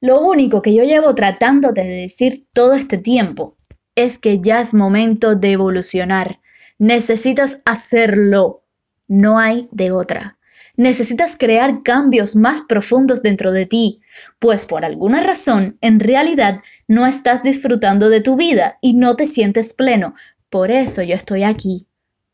Lo 0.00 0.20
único 0.20 0.62
que 0.62 0.74
yo 0.74 0.82
llevo 0.84 1.14
tratando 1.14 1.72
de 1.72 1.84
decir 1.84 2.46
todo 2.54 2.72
este 2.72 2.96
tiempo 2.96 3.58
es 3.94 4.18
que 4.18 4.40
ya 4.40 4.60
es 4.60 4.72
momento 4.72 5.34
de 5.34 5.52
evolucionar. 5.52 6.40
Necesitas 6.78 7.60
hacerlo. 7.66 8.64
No 9.08 9.38
hay 9.38 9.68
de 9.72 9.92
otra. 9.92 10.38
Necesitas 10.76 11.36
crear 11.36 11.82
cambios 11.82 12.34
más 12.34 12.62
profundos 12.62 13.22
dentro 13.22 13.52
de 13.52 13.66
ti, 13.66 14.00
pues 14.38 14.64
por 14.64 14.86
alguna 14.86 15.20
razón, 15.20 15.76
en 15.82 16.00
realidad, 16.00 16.62
no 16.88 17.06
estás 17.06 17.42
disfrutando 17.42 18.08
de 18.08 18.22
tu 18.22 18.36
vida 18.36 18.78
y 18.80 18.94
no 18.94 19.16
te 19.16 19.26
sientes 19.26 19.74
pleno. 19.74 20.14
Por 20.48 20.70
eso 20.70 21.02
yo 21.02 21.14
estoy 21.14 21.42
aquí, 21.42 21.88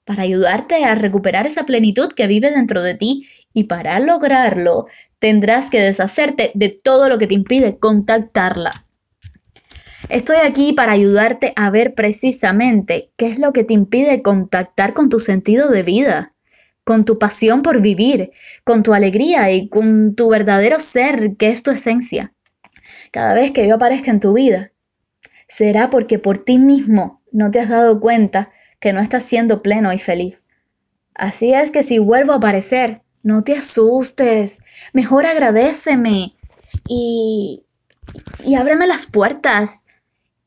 para 0.05 0.23
ayudarte 0.23 0.85
a 0.85 0.95
recuperar 0.95 1.49
esa 1.49 1.65
plenitud 1.67 2.13
que 2.13 2.29
vive 2.29 2.53
dentro 2.53 2.83
de 2.83 2.95
ti 2.95 3.27
y 3.57 3.65
para 3.65 3.99
lograrlo 3.99 4.87
tendrás 5.19 5.71
que 5.71 5.81
deshacerte 5.81 6.53
de 6.55 6.69
todo 6.69 7.09
lo 7.09 7.19
que 7.19 7.27
te 7.27 7.35
impide 7.35 7.79
contactarla. 7.79 8.71
Estoy 10.09 10.37
aquí 10.45 10.73
para 10.73 10.93
ayudarte 10.93 11.53
a 11.57 11.71
ver 11.71 11.95
precisamente 11.95 13.11
qué 13.17 13.27
es 13.27 13.41
lo 13.41 13.53
que 13.53 13.65
te 13.65 13.75
impide 13.75 14.23
contactar 14.23 14.95
con 14.95 15.09
tu 15.09 15.19
sentido 15.19 15.71
de 15.71 15.83
vida 15.83 16.37
con 16.87 17.05
tu 17.05 17.19
pasión 17.19 17.63
por 17.63 17.83
vivir, 17.83 18.31
con 18.63 18.85
tu 18.85 18.95
alegría 18.95 19.51
y 19.51 19.69
con 19.69 20.15
tu 20.15 20.29
verdadero 20.29 20.79
ser, 20.79 21.35
que 21.37 21.49
es 21.49 21.65
tu 21.65 21.73
esencia. 21.73 22.33
Cada 23.11 23.35
vez 23.35 23.51
que 23.51 23.67
yo 23.67 23.75
aparezca 23.75 24.13
en 24.13 24.21
tu 24.21 24.35
vida, 24.35 24.71
será 25.49 25.91
porque 25.91 26.21
por 26.21 26.39
ti 26.39 26.59
mismo 26.59 27.25
no 27.33 27.51
te 27.51 27.59
has 27.59 27.71
dado 27.71 27.99
cuenta 27.99 28.53
que 28.79 28.93
no 28.93 29.01
estás 29.01 29.25
siendo 29.25 29.63
pleno 29.63 29.93
y 29.93 29.99
feliz. 29.99 30.47
Así 31.13 31.53
es 31.53 31.73
que 31.73 31.83
si 31.83 31.99
vuelvo 31.99 32.35
a 32.35 32.37
aparecer, 32.37 33.03
no 33.27 33.43
te 33.43 33.55
asustes, 33.55 34.65
mejor 34.93 35.27
agradeceme 35.27 36.31
y... 36.89 37.65
y 38.45 38.55
ábreme 38.55 38.87
las 38.87 39.07
puertas. 39.07 39.87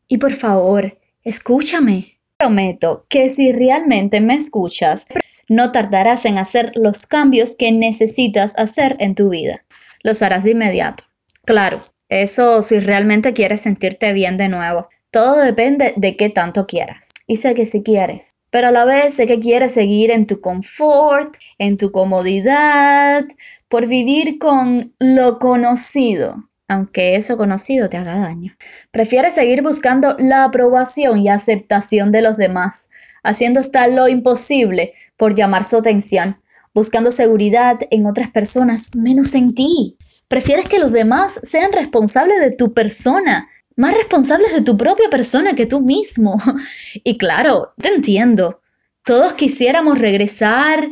Y 0.07 0.17
por 0.17 0.31
favor, 0.31 0.98
escúchame. 1.25 2.19
Prometo 2.38 3.05
que 3.09 3.27
si 3.27 3.51
realmente 3.51 4.21
me 4.21 4.36
escuchas, 4.36 5.07
no 5.50 5.74
tardarás 5.74 6.24
en 6.24 6.38
hacer 6.38 6.71
los 6.75 7.05
cambios 7.05 7.57
que 7.57 7.74
necesitas 7.74 8.57
hacer 8.57 8.95
en 9.00 9.13
tu 9.13 9.27
vida. 9.27 9.65
Los 10.01 10.21
harás 10.21 10.45
de 10.45 10.51
inmediato. 10.51 11.03
Claro, 11.43 11.83
eso 12.07 12.62
si 12.62 12.79
realmente 12.79 13.33
quieres 13.33 13.59
sentirte 13.59 14.13
bien 14.13 14.38
de 14.38 14.48
nuevo. 14.48 14.88
Todo 15.12 15.36
depende 15.36 15.91
de 15.98 16.15
qué 16.15 16.29
tanto 16.29 16.65
quieras. 16.65 17.09
Y 17.27 17.36
sé 17.36 17.55
que 17.55 17.65
si 17.65 17.83
quieres, 17.83 18.31
pero 18.50 18.70
a 18.70 18.72
la 18.72 18.86
vez 18.86 19.13
sé 19.13 19.27
que 19.27 19.39
quieres 19.39 19.74
seguir 19.74 20.12
en 20.12 20.25
tu 20.25 20.41
confort, 20.41 21.36
en 21.58 21.77
tu 21.77 21.91
comodidad, 21.91 23.25
por 23.68 23.88
vivir 23.88 24.39
con 24.39 24.94
lo 25.00 25.39
conocido, 25.39 26.50
aunque 26.68 27.15
eso 27.15 27.38
conocido 27.38 27.89
te 27.89 27.98
haga 27.98 28.18
daño. 28.18 28.56
Prefieres 28.91 29.36
seguir 29.36 29.62
buscando 29.62 30.15
la 30.20 30.44
aprobación 30.46 31.20
y 31.20 31.29
aceptación 31.29 32.12
de 32.12 32.22
los 32.22 32.38
demás, 32.38 32.89
haciendo 33.24 33.60
hasta 33.60 33.88
lo 33.88 34.08
imposible 34.08 34.94
por 35.18 35.36
llamar 35.36 35.65
su 35.65 35.77
atención, 35.77 36.41
buscando 36.74 37.12
seguridad 37.12 37.79
en 37.91 38.06
otras 38.06 38.32
personas 38.32 38.96
menos 38.96 39.36
en 39.36 39.53
ti. 39.53 39.98
Prefieres 40.27 40.65
que 40.65 40.79
los 40.79 40.91
demás 40.91 41.39
sean 41.44 41.72
responsables 41.72 42.39
de 42.39 42.51
tu 42.51 42.74
persona, 42.74 43.50
más 43.79 43.93
responsables 43.93 44.51
de 44.51 44.62
tu 44.62 44.75
propia 44.75 45.09
persona 45.09 45.55
que 45.55 45.65
tú 45.65 45.79
mismo. 45.79 46.38
Y 47.03 47.17
claro, 47.17 47.74
te 47.81 47.88
entiendo. 47.88 48.62
Todos 49.05 49.33
quisiéramos 49.33 49.98
regresar 49.98 50.89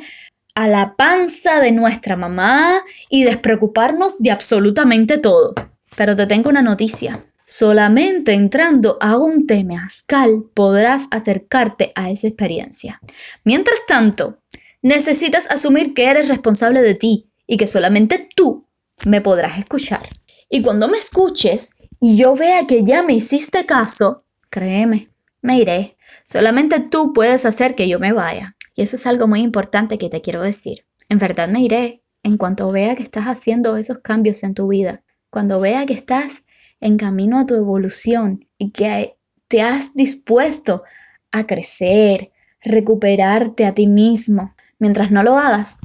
a 0.56 0.68
la 0.70 0.96
panza 0.96 1.60
de 1.60 1.74
nuestra 1.74 2.16
mamá 2.16 2.82
y 3.10 3.26
despreocuparnos 3.26 4.20
de 4.20 4.32
absolutamente 4.32 5.18
todo. 5.18 5.54
Pero 5.98 6.16
te 6.16 6.28
tengo 6.28 6.50
una 6.50 6.62
noticia. 6.62 7.26
Solamente 7.46 8.34
entrando 8.34 8.98
a 9.02 9.18
un 9.18 9.48
temazcal 9.48 10.46
podrás 10.54 11.08
acercarte 11.12 11.92
a 11.96 12.10
esa 12.10 12.28
experiencia. 12.28 13.02
Mientras 13.44 13.80
tanto, 13.86 14.40
necesitas 14.82 15.52
asumir 15.52 15.94
que 15.94 16.06
eres 16.06 16.30
responsable 16.30 16.82
de 16.82 16.96
ti 16.96 17.30
y 17.48 17.58
que 17.58 17.68
solamente 17.68 18.30
tú 18.34 18.66
me 19.06 19.20
podrás 19.20 19.58
escuchar. 19.60 20.08
Y 20.50 20.62
cuando 20.62 20.88
me 20.88 20.98
escuches 20.98 21.78
y 22.00 22.18
yo 22.18 22.36
vea 22.36 22.68
que 22.68 22.84
ya 22.84 23.04
me 23.04 23.14
hiciste 23.14 23.66
caso, 23.66 24.24
créeme, 24.50 25.10
me 25.42 25.58
iré. 25.58 25.98
Solamente 26.26 26.80
tú 26.80 27.14
puedes 27.14 27.46
hacer 27.46 27.76
que 27.76 27.88
yo 27.88 28.00
me 28.00 28.14
vaya. 28.14 28.56
Y 28.76 28.84
eso 28.84 28.96
es 28.96 29.08
algo 29.08 29.28
muy 29.28 29.42
importante 29.42 29.98
que 29.98 30.10
te 30.10 30.22
quiero 30.22 30.42
decir. 30.42 30.86
En 31.10 31.18
verdad 31.18 31.50
me 31.50 31.62
iré 31.62 32.04
en 32.24 32.38
cuanto 32.38 32.72
vea 32.72 32.96
que 32.96 33.04
estás 33.04 33.26
haciendo 33.26 33.78
esos 33.78 34.00
cambios 34.00 34.44
en 34.44 34.54
tu 34.54 34.68
vida. 34.68 35.04
Cuando 35.30 35.60
vea 35.60 35.86
que 35.86 35.94
estás 35.94 36.44
en 36.80 36.98
camino 36.98 37.40
a 37.40 37.46
tu 37.46 37.56
evolución 37.56 38.46
y 38.58 38.72
que 38.72 39.16
te 39.48 39.62
has 39.62 39.96
dispuesto 39.96 40.84
a 41.32 41.46
crecer, 41.48 42.32
recuperarte 42.62 43.66
a 43.66 43.74
ti 43.74 43.88
mismo. 43.88 44.54
Mientras 44.80 45.10
no 45.12 45.24
lo 45.24 45.38
hagas, 45.38 45.80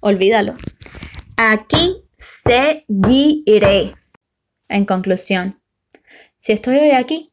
olvídalo. 0.00 0.56
Aquí 1.36 1.96
seguiré. 2.16 3.94
En 4.68 4.84
conclusión, 4.84 5.60
si 6.38 6.52
estoy 6.52 6.76
hoy 6.78 6.90
aquí, 6.90 7.32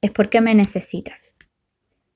es 0.00 0.10
porque 0.10 0.40
me 0.40 0.54
necesitas. 0.54 1.36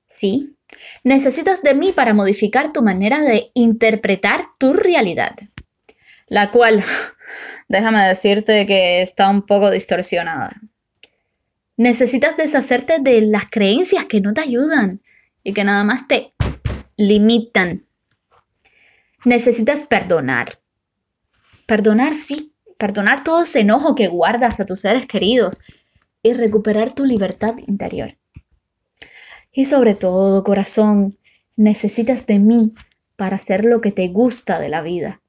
Sí, 0.05 0.55
necesitas 1.03 1.61
de 1.61 1.73
mí 1.73 1.91
para 1.91 2.13
modificar 2.13 2.73
tu 2.73 2.81
manera 2.81 3.21
de 3.21 3.51
interpretar 3.53 4.43
tu 4.57 4.73
realidad, 4.73 5.35
la 6.27 6.49
cual, 6.49 6.83
déjame 7.67 8.07
decirte 8.07 8.65
que 8.65 9.01
está 9.01 9.29
un 9.29 9.43
poco 9.43 9.71
distorsionada. 9.71 10.59
Necesitas 11.77 12.35
deshacerte 12.37 12.99
de 12.99 13.21
las 13.21 13.49
creencias 13.49 14.05
que 14.05 14.19
no 14.19 14.33
te 14.33 14.41
ayudan 14.41 15.01
y 15.43 15.53
que 15.53 15.63
nada 15.63 15.83
más 15.83 16.07
te 16.07 16.33
limitan. 16.97 17.85
Necesitas 19.25 19.85
perdonar. 19.85 20.57
Perdonar, 21.65 22.15
sí, 22.15 22.48
perdonar 22.79 23.25
todo 23.25 23.43
ese 23.43 23.59
enojo 23.59 23.93
que 23.93 24.07
guardas 24.07 24.59
a 24.59 24.65
tus 24.65 24.79
seres 24.79 25.05
queridos 25.05 25.61
y 26.23 26.33
recuperar 26.33 26.91
tu 26.95 27.05
libertad 27.05 27.55
interior. 27.67 28.17
Y 29.51 29.65
sobre 29.65 29.95
todo, 29.95 30.43
corazón, 30.45 31.17
necesitas 31.57 32.25
de 32.25 32.39
mí 32.39 32.73
para 33.17 33.35
hacer 33.35 33.65
lo 33.65 33.81
que 33.81 33.91
te 33.91 34.07
gusta 34.07 34.59
de 34.59 34.69
la 34.69 34.81
vida, 34.81 35.21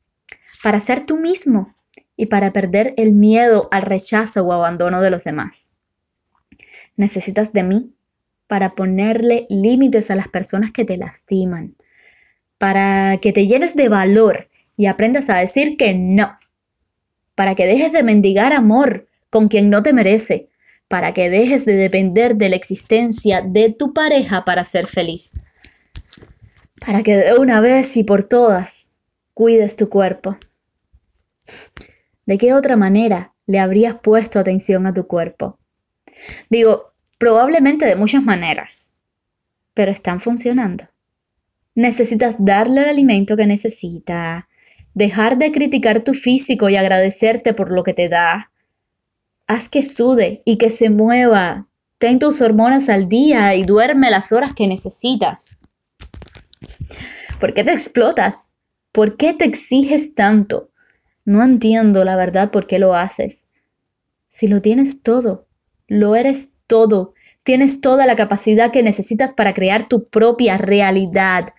para 0.63 0.79
ser 0.79 1.05
tú 1.05 1.17
mismo 1.17 1.75
y 2.17 2.27
para 2.27 2.53
perder 2.53 2.95
el 2.97 3.13
miedo 3.13 3.69
al 3.73 3.83
rechazo 3.83 4.45
o 4.45 4.53
abandono 4.53 5.01
de 5.01 5.11
los 5.11 5.25
demás. 5.25 5.73
Necesitas 6.97 7.53
de 7.53 7.65
mí 7.65 7.95
para 8.47 8.77
ponerle 8.77 9.47
límites 9.51 10.11
a 10.13 10.15
las 10.15 10.29
personas 10.29 10.71
que 10.71 10.85
te 10.85 10.97
lastiman, 10.97 11.75
para 12.59 13.19
que 13.19 13.33
te 13.33 13.49
llenes 13.49 13.75
de 13.75 13.89
valor 13.89 14.49
y 14.77 14.87
aprendas 14.87 15.31
a 15.31 15.39
decir 15.39 15.77
que 15.77 15.95
no, 15.95 16.39
para 17.41 17.55
que 17.55 17.65
dejes 17.65 17.91
de 17.91 18.03
mendigar 18.03 18.53
amor 18.53 19.09
con 19.31 19.49
quien 19.49 19.71
no 19.71 19.83
te 19.83 19.95
merece, 19.95 20.51
para 20.89 21.15
que 21.15 21.31
dejes 21.31 21.65
de 21.65 21.73
depender 21.73 22.37
de 22.37 22.51
la 22.51 22.57
existencia 22.57 23.41
de 23.41 23.71
tu 23.71 23.95
pareja 23.95 24.45
para 24.45 24.63
ser 24.67 24.87
feliz. 24.87 25.41
Para 26.85 27.03
que 27.03 27.17
de 27.17 27.39
una 27.39 27.63
vez 27.63 27.97
y 27.97 28.05
por 28.05 28.25
todas 28.25 28.93
cuides 29.33 29.77
tu 29.77 29.89
cuerpo. 29.89 30.37
¿De 32.27 32.37
qué 32.37 32.53
otra 32.53 32.77
manera 32.77 33.33
le 33.47 33.59
habrías 33.59 33.95
puesto 33.95 34.39
atención 34.39 34.87
a 34.87 34.93
tu 34.93 35.07
cuerpo? 35.07 35.59
Digo, 36.51 36.93
probablemente 37.17 37.87
de 37.87 37.97
muchas 37.97 38.23
maneras, 38.23 38.99
pero 39.73 39.91
están 39.91 40.21
funcionando. 40.21 40.85
Necesitas 41.75 42.37
darle 42.39 42.83
el 42.83 42.91
alimento 42.91 43.35
que 43.35 43.47
necesita, 43.47 44.50
dejar 44.95 45.39
de 45.39 45.53
criticar 45.53 46.03
tu 46.03 46.15
físico 46.15 46.69
y 46.69 46.77
agradecerte 46.77 47.55
por 47.55 47.71
lo 47.71 47.83
que 47.83 47.95
te 47.95 48.09
da, 48.09 48.51
Haz 49.51 49.69
que 49.69 49.83
sude 49.83 50.43
y 50.45 50.59
que 50.59 50.71
se 50.71 50.91
mueva. 50.91 51.67
Ten 51.99 52.21
tus 52.21 52.41
hormonas 52.41 52.89
al 52.89 53.09
día 53.09 53.53
y 53.57 53.65
duerme 53.65 54.09
las 54.09 54.31
horas 54.31 54.55
que 54.55 54.69
necesitas. 54.69 55.59
¿Por 57.41 57.53
qué 57.53 57.65
te 57.65 57.73
explotas? 57.73 58.53
¿Por 58.93 59.17
qué 59.17 59.35
te 59.35 59.45
exiges 59.45 60.15
tanto? 60.15 60.71
No 61.25 61.43
entiendo 61.43 62.05
la 62.05 62.15
verdad 62.15 62.53
por 62.53 62.69
qué 62.69 62.79
lo 62.79 62.95
haces. 62.95 63.49
Si 64.29 64.47
lo 64.47 64.63
tienes 64.63 65.03
todo, 65.03 65.49
lo 65.89 66.15
eres 66.15 66.59
todo, 66.69 67.15
tienes 67.43 67.81
toda 67.81 68.07
la 68.07 68.15
capacidad 68.15 68.71
que 68.71 68.85
necesitas 68.85 69.35
para 69.35 69.53
crear 69.53 69.89
tu 69.89 70.09
propia 70.09 70.59
realidad, 70.59 71.55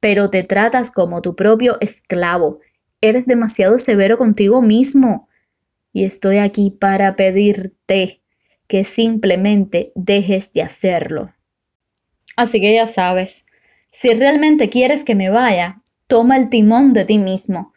pero 0.00 0.28
te 0.28 0.42
tratas 0.42 0.90
como 0.90 1.22
tu 1.22 1.36
propio 1.36 1.76
esclavo. 1.80 2.58
Eres 3.00 3.26
demasiado 3.26 3.78
severo 3.78 4.18
contigo 4.18 4.62
mismo 4.62 5.28
y 5.92 6.04
estoy 6.04 6.38
aquí 6.38 6.70
para 6.70 7.16
pedirte 7.16 8.22
que 8.66 8.84
simplemente 8.84 9.92
dejes 9.94 10.52
de 10.52 10.62
hacerlo. 10.62 11.32
Así 12.36 12.60
que 12.60 12.74
ya 12.74 12.86
sabes, 12.86 13.46
si 13.90 14.12
realmente 14.14 14.68
quieres 14.68 15.04
que 15.04 15.14
me 15.14 15.30
vaya, 15.30 15.82
toma 16.06 16.36
el 16.36 16.50
timón 16.50 16.92
de 16.92 17.04
ti 17.04 17.18
mismo. 17.18 17.72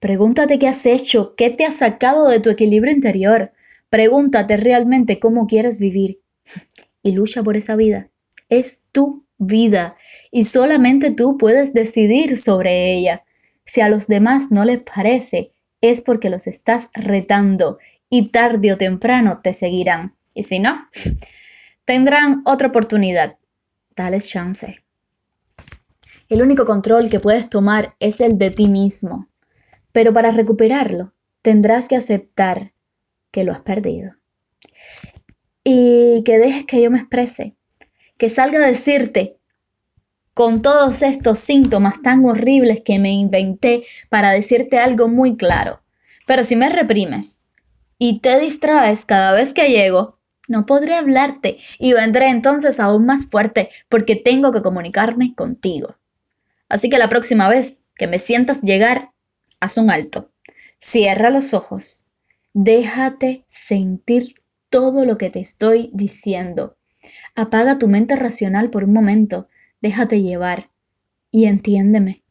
Pregúntate 0.00 0.58
qué 0.58 0.66
has 0.66 0.86
hecho, 0.86 1.34
qué 1.36 1.50
te 1.50 1.64
ha 1.64 1.70
sacado 1.70 2.28
de 2.28 2.40
tu 2.40 2.50
equilibrio 2.50 2.92
interior. 2.92 3.52
Pregúntate 3.88 4.56
realmente 4.56 5.18
cómo 5.18 5.46
quieres 5.46 5.78
vivir 5.78 6.20
y 7.02 7.12
lucha 7.12 7.42
por 7.42 7.56
esa 7.56 7.76
vida. 7.76 8.08
Es 8.48 8.84
tu 8.92 9.26
vida 9.38 9.96
y 10.30 10.44
solamente 10.44 11.10
tú 11.10 11.38
puedes 11.38 11.72
decidir 11.72 12.38
sobre 12.38 12.92
ella. 12.94 13.24
Si 13.70 13.80
a 13.80 13.88
los 13.88 14.08
demás 14.08 14.50
no 14.50 14.64
les 14.64 14.80
parece, 14.80 15.52
es 15.80 16.00
porque 16.00 16.28
los 16.28 16.48
estás 16.48 16.88
retando 16.92 17.78
y 18.08 18.30
tarde 18.30 18.72
o 18.72 18.76
temprano 18.76 19.42
te 19.44 19.54
seguirán. 19.54 20.16
Y 20.34 20.42
si 20.42 20.58
no, 20.58 20.88
tendrán 21.84 22.42
otra 22.46 22.66
oportunidad. 22.66 23.36
Dales 23.94 24.26
chance. 24.26 24.82
El 26.28 26.42
único 26.42 26.64
control 26.64 27.08
que 27.10 27.20
puedes 27.20 27.48
tomar 27.48 27.94
es 28.00 28.20
el 28.20 28.38
de 28.38 28.50
ti 28.50 28.66
mismo. 28.66 29.28
Pero 29.92 30.12
para 30.12 30.32
recuperarlo, 30.32 31.12
tendrás 31.40 31.86
que 31.86 31.94
aceptar 31.94 32.72
que 33.30 33.44
lo 33.44 33.52
has 33.52 33.60
perdido. 33.60 34.16
Y 35.62 36.24
que 36.24 36.38
dejes 36.38 36.64
que 36.64 36.82
yo 36.82 36.90
me 36.90 36.98
exprese. 36.98 37.54
Que 38.18 38.30
salga 38.30 38.58
a 38.58 38.66
decirte 38.66 39.38
con 40.40 40.62
todos 40.62 41.02
estos 41.02 41.38
síntomas 41.38 42.00
tan 42.00 42.24
horribles 42.24 42.80
que 42.82 42.98
me 42.98 43.10
inventé 43.10 43.84
para 44.08 44.30
decirte 44.30 44.78
algo 44.78 45.06
muy 45.06 45.36
claro. 45.36 45.82
Pero 46.26 46.44
si 46.44 46.56
me 46.56 46.70
reprimes 46.70 47.50
y 47.98 48.20
te 48.20 48.40
distraes 48.40 49.04
cada 49.04 49.34
vez 49.34 49.52
que 49.52 49.68
llego, 49.68 50.18
no 50.48 50.64
podré 50.64 50.94
hablarte 50.94 51.58
y 51.78 51.92
vendré 51.92 52.28
entonces 52.28 52.80
aún 52.80 53.04
más 53.04 53.26
fuerte 53.26 53.68
porque 53.90 54.16
tengo 54.16 54.50
que 54.50 54.62
comunicarme 54.62 55.34
contigo. 55.34 55.98
Así 56.70 56.88
que 56.88 56.96
la 56.96 57.10
próxima 57.10 57.50
vez 57.50 57.84
que 57.94 58.06
me 58.06 58.18
sientas 58.18 58.62
llegar, 58.62 59.10
haz 59.60 59.76
un 59.76 59.90
alto. 59.90 60.32
Cierra 60.78 61.28
los 61.28 61.52
ojos. 61.52 62.06
Déjate 62.54 63.44
sentir 63.46 64.32
todo 64.70 65.04
lo 65.04 65.18
que 65.18 65.28
te 65.28 65.40
estoy 65.40 65.90
diciendo. 65.92 66.78
Apaga 67.34 67.78
tu 67.78 67.88
mente 67.88 68.16
racional 68.16 68.70
por 68.70 68.84
un 68.84 68.94
momento 68.94 69.46
déjate 69.80 70.22
llevar 70.22 70.70
y 71.30 71.46
entiéndeme. 71.46 72.22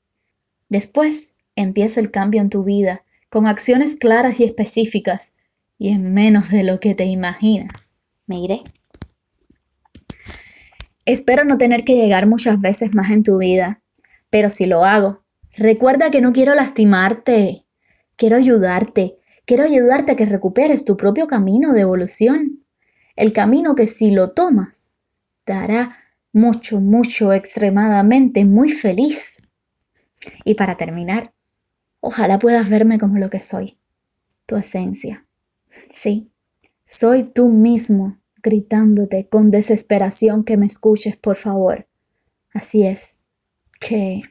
Después 0.70 1.38
empieza 1.56 2.00
el 2.00 2.12
cambio 2.12 2.42
en 2.42 2.50
tu 2.50 2.64
vida, 2.64 3.04
con 3.30 3.48
acciones 3.48 3.96
claras 3.96 4.40
y 4.40 4.44
específicas, 4.44 5.36
y 5.78 5.90
en 5.90 6.14
menos 6.14 6.50
de 6.50 6.64
lo 6.64 6.80
que 6.80 6.96
te 6.96 7.06
imaginas. 7.06 7.96
Me 8.28 8.40
iré. 8.40 8.62
Espero 11.06 11.44
no 11.44 11.58
tener 11.58 11.84
que 11.84 11.96
llegar 11.96 12.28
muchas 12.28 12.62
veces 12.62 12.94
más 12.94 13.10
en 13.10 13.24
tu 13.24 13.38
vida, 13.40 13.82
pero 14.30 14.50
si 14.50 14.66
lo 14.68 14.86
hago, 14.86 15.24
recuerda 15.58 16.12
que 16.12 16.22
no 16.22 16.34
quiero 16.34 16.54
lastimarte, 16.54 17.66
quiero 18.16 18.36
ayudarte, 18.36 19.16
quiero 19.46 19.64
ayudarte 19.64 20.12
a 20.12 20.16
que 20.16 20.26
recuperes 20.26 20.86
tu 20.86 20.98
propio 20.98 21.26
camino 21.26 21.74
de 21.74 21.82
evolución, 21.82 22.66
el 23.16 23.34
camino 23.34 23.74
que 23.74 23.88
si 23.88 24.12
lo 24.12 24.32
tomas, 24.32 24.92
te 25.46 25.54
hará 25.54 25.98
mucho, 26.32 26.80
mucho, 26.80 27.34
extremadamente, 27.34 28.46
muy 28.46 28.70
feliz. 28.70 29.42
Y 30.46 30.56
para 30.56 30.76
terminar, 30.78 31.34
ojalá 32.00 32.39
puedas 32.39 32.70
verme 32.70 33.00
como 33.00 33.18
lo 33.18 33.30
que 33.30 33.39
soy, 33.39 33.80
tu 34.46 34.56
esencia. 34.58 35.26
Sí, 35.92 36.32
soy 36.84 37.24
tú 37.24 37.50
mismo 37.50 38.20
gritándote 38.42 39.28
con 39.28 39.52
desesperación 39.52 40.44
que 40.44 40.58
me 40.58 40.65
escuches, 40.65 41.18
por 41.18 41.36
favor. 41.36 41.88
Así 42.54 42.86
es, 42.86 43.20
que... 43.80 44.22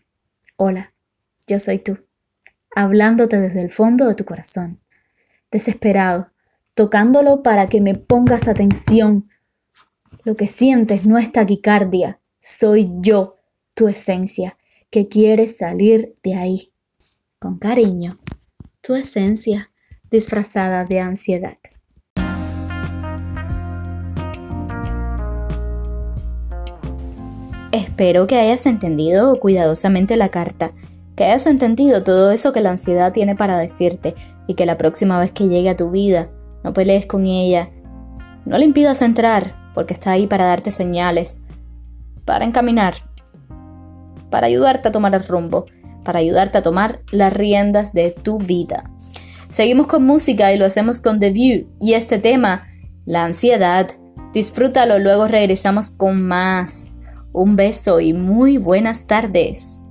Hola, 0.56 0.92
yo 1.46 1.60
soy 1.60 1.78
tú, 1.78 1.98
hablándote 2.74 3.40
desde 3.40 3.62
el 3.62 3.70
fondo 3.70 4.08
de 4.08 4.16
tu 4.16 4.24
corazón, 4.24 4.80
desesperado, 5.52 6.32
tocándolo 6.74 7.44
para 7.44 7.68
que 7.68 7.80
me 7.80 7.94
pongas 7.94 8.48
atención 8.48 9.28
lo 10.28 10.36
que 10.36 10.46
sientes 10.46 11.06
no 11.06 11.16
es 11.16 11.32
taquicardia, 11.32 12.20
soy 12.38 12.90
yo, 13.00 13.36
tu 13.72 13.88
esencia, 13.88 14.58
que 14.90 15.08
quiere 15.08 15.48
salir 15.48 16.16
de 16.22 16.34
ahí. 16.34 16.68
Con 17.38 17.58
cariño, 17.58 18.18
tu 18.82 18.94
esencia 18.94 19.70
disfrazada 20.10 20.84
de 20.84 21.00
ansiedad. 21.00 21.56
Espero 27.72 28.26
que 28.26 28.36
hayas 28.36 28.66
entendido 28.66 29.40
cuidadosamente 29.40 30.18
la 30.18 30.28
carta, 30.28 30.72
que 31.16 31.24
hayas 31.24 31.46
entendido 31.46 32.04
todo 32.04 32.32
eso 32.32 32.52
que 32.52 32.60
la 32.60 32.72
ansiedad 32.72 33.14
tiene 33.14 33.34
para 33.34 33.56
decirte 33.56 34.14
y 34.46 34.52
que 34.52 34.66
la 34.66 34.76
próxima 34.76 35.18
vez 35.18 35.32
que 35.32 35.48
llegue 35.48 35.70
a 35.70 35.76
tu 35.78 35.90
vida 35.90 36.30
no 36.64 36.74
pelees 36.74 37.06
con 37.06 37.24
ella, 37.24 37.70
no 38.44 38.58
le 38.58 38.66
impidas 38.66 39.00
entrar, 39.00 39.67
porque 39.78 39.94
está 39.94 40.10
ahí 40.10 40.26
para 40.26 40.44
darte 40.44 40.72
señales, 40.72 41.42
para 42.24 42.44
encaminar, 42.44 42.96
para 44.28 44.48
ayudarte 44.48 44.88
a 44.88 44.90
tomar 44.90 45.14
el 45.14 45.22
rumbo, 45.22 45.66
para 46.02 46.18
ayudarte 46.18 46.58
a 46.58 46.62
tomar 46.62 46.98
las 47.12 47.32
riendas 47.32 47.92
de 47.92 48.10
tu 48.10 48.38
vida. 48.38 48.90
Seguimos 49.48 49.86
con 49.86 50.04
música 50.04 50.52
y 50.52 50.58
lo 50.58 50.64
hacemos 50.64 51.00
con 51.00 51.20
The 51.20 51.30
View 51.30 51.68
y 51.80 51.92
este 51.92 52.18
tema, 52.18 52.66
la 53.06 53.24
ansiedad. 53.24 53.88
Disfrútalo, 54.32 54.98
luego 54.98 55.28
regresamos 55.28 55.90
con 55.90 56.26
más. 56.26 56.96
Un 57.32 57.54
beso 57.54 58.00
y 58.00 58.14
muy 58.14 58.58
buenas 58.58 59.06
tardes. 59.06 59.82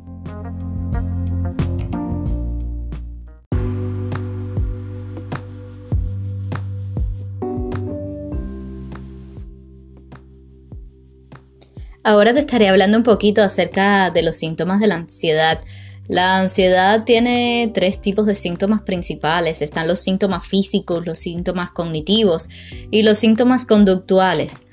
Ahora 12.07 12.33
te 12.33 12.39
estaré 12.39 12.69
hablando 12.69 12.97
un 12.97 13.03
poquito 13.03 13.43
acerca 13.43 14.11
de 14.11 14.21
los 14.21 14.37
síntomas 14.37 14.79
de 14.79 14.87
la 14.87 14.95
ansiedad. 14.95 15.59
La 16.07 16.39
ansiedad 16.39 17.03
tiene 17.03 17.69
tres 17.73 17.99
tipos 17.99 18.25
de 18.25 18.33
síntomas 18.33 18.83
principales. 18.83 19.61
Están 19.61 19.89
los 19.89 19.99
síntomas 19.99 20.47
físicos, 20.47 21.05
los 21.05 21.19
síntomas 21.19 21.71
cognitivos 21.71 22.47
y 22.91 23.03
los 23.03 23.19
síntomas 23.19 23.65
conductuales. 23.65 24.67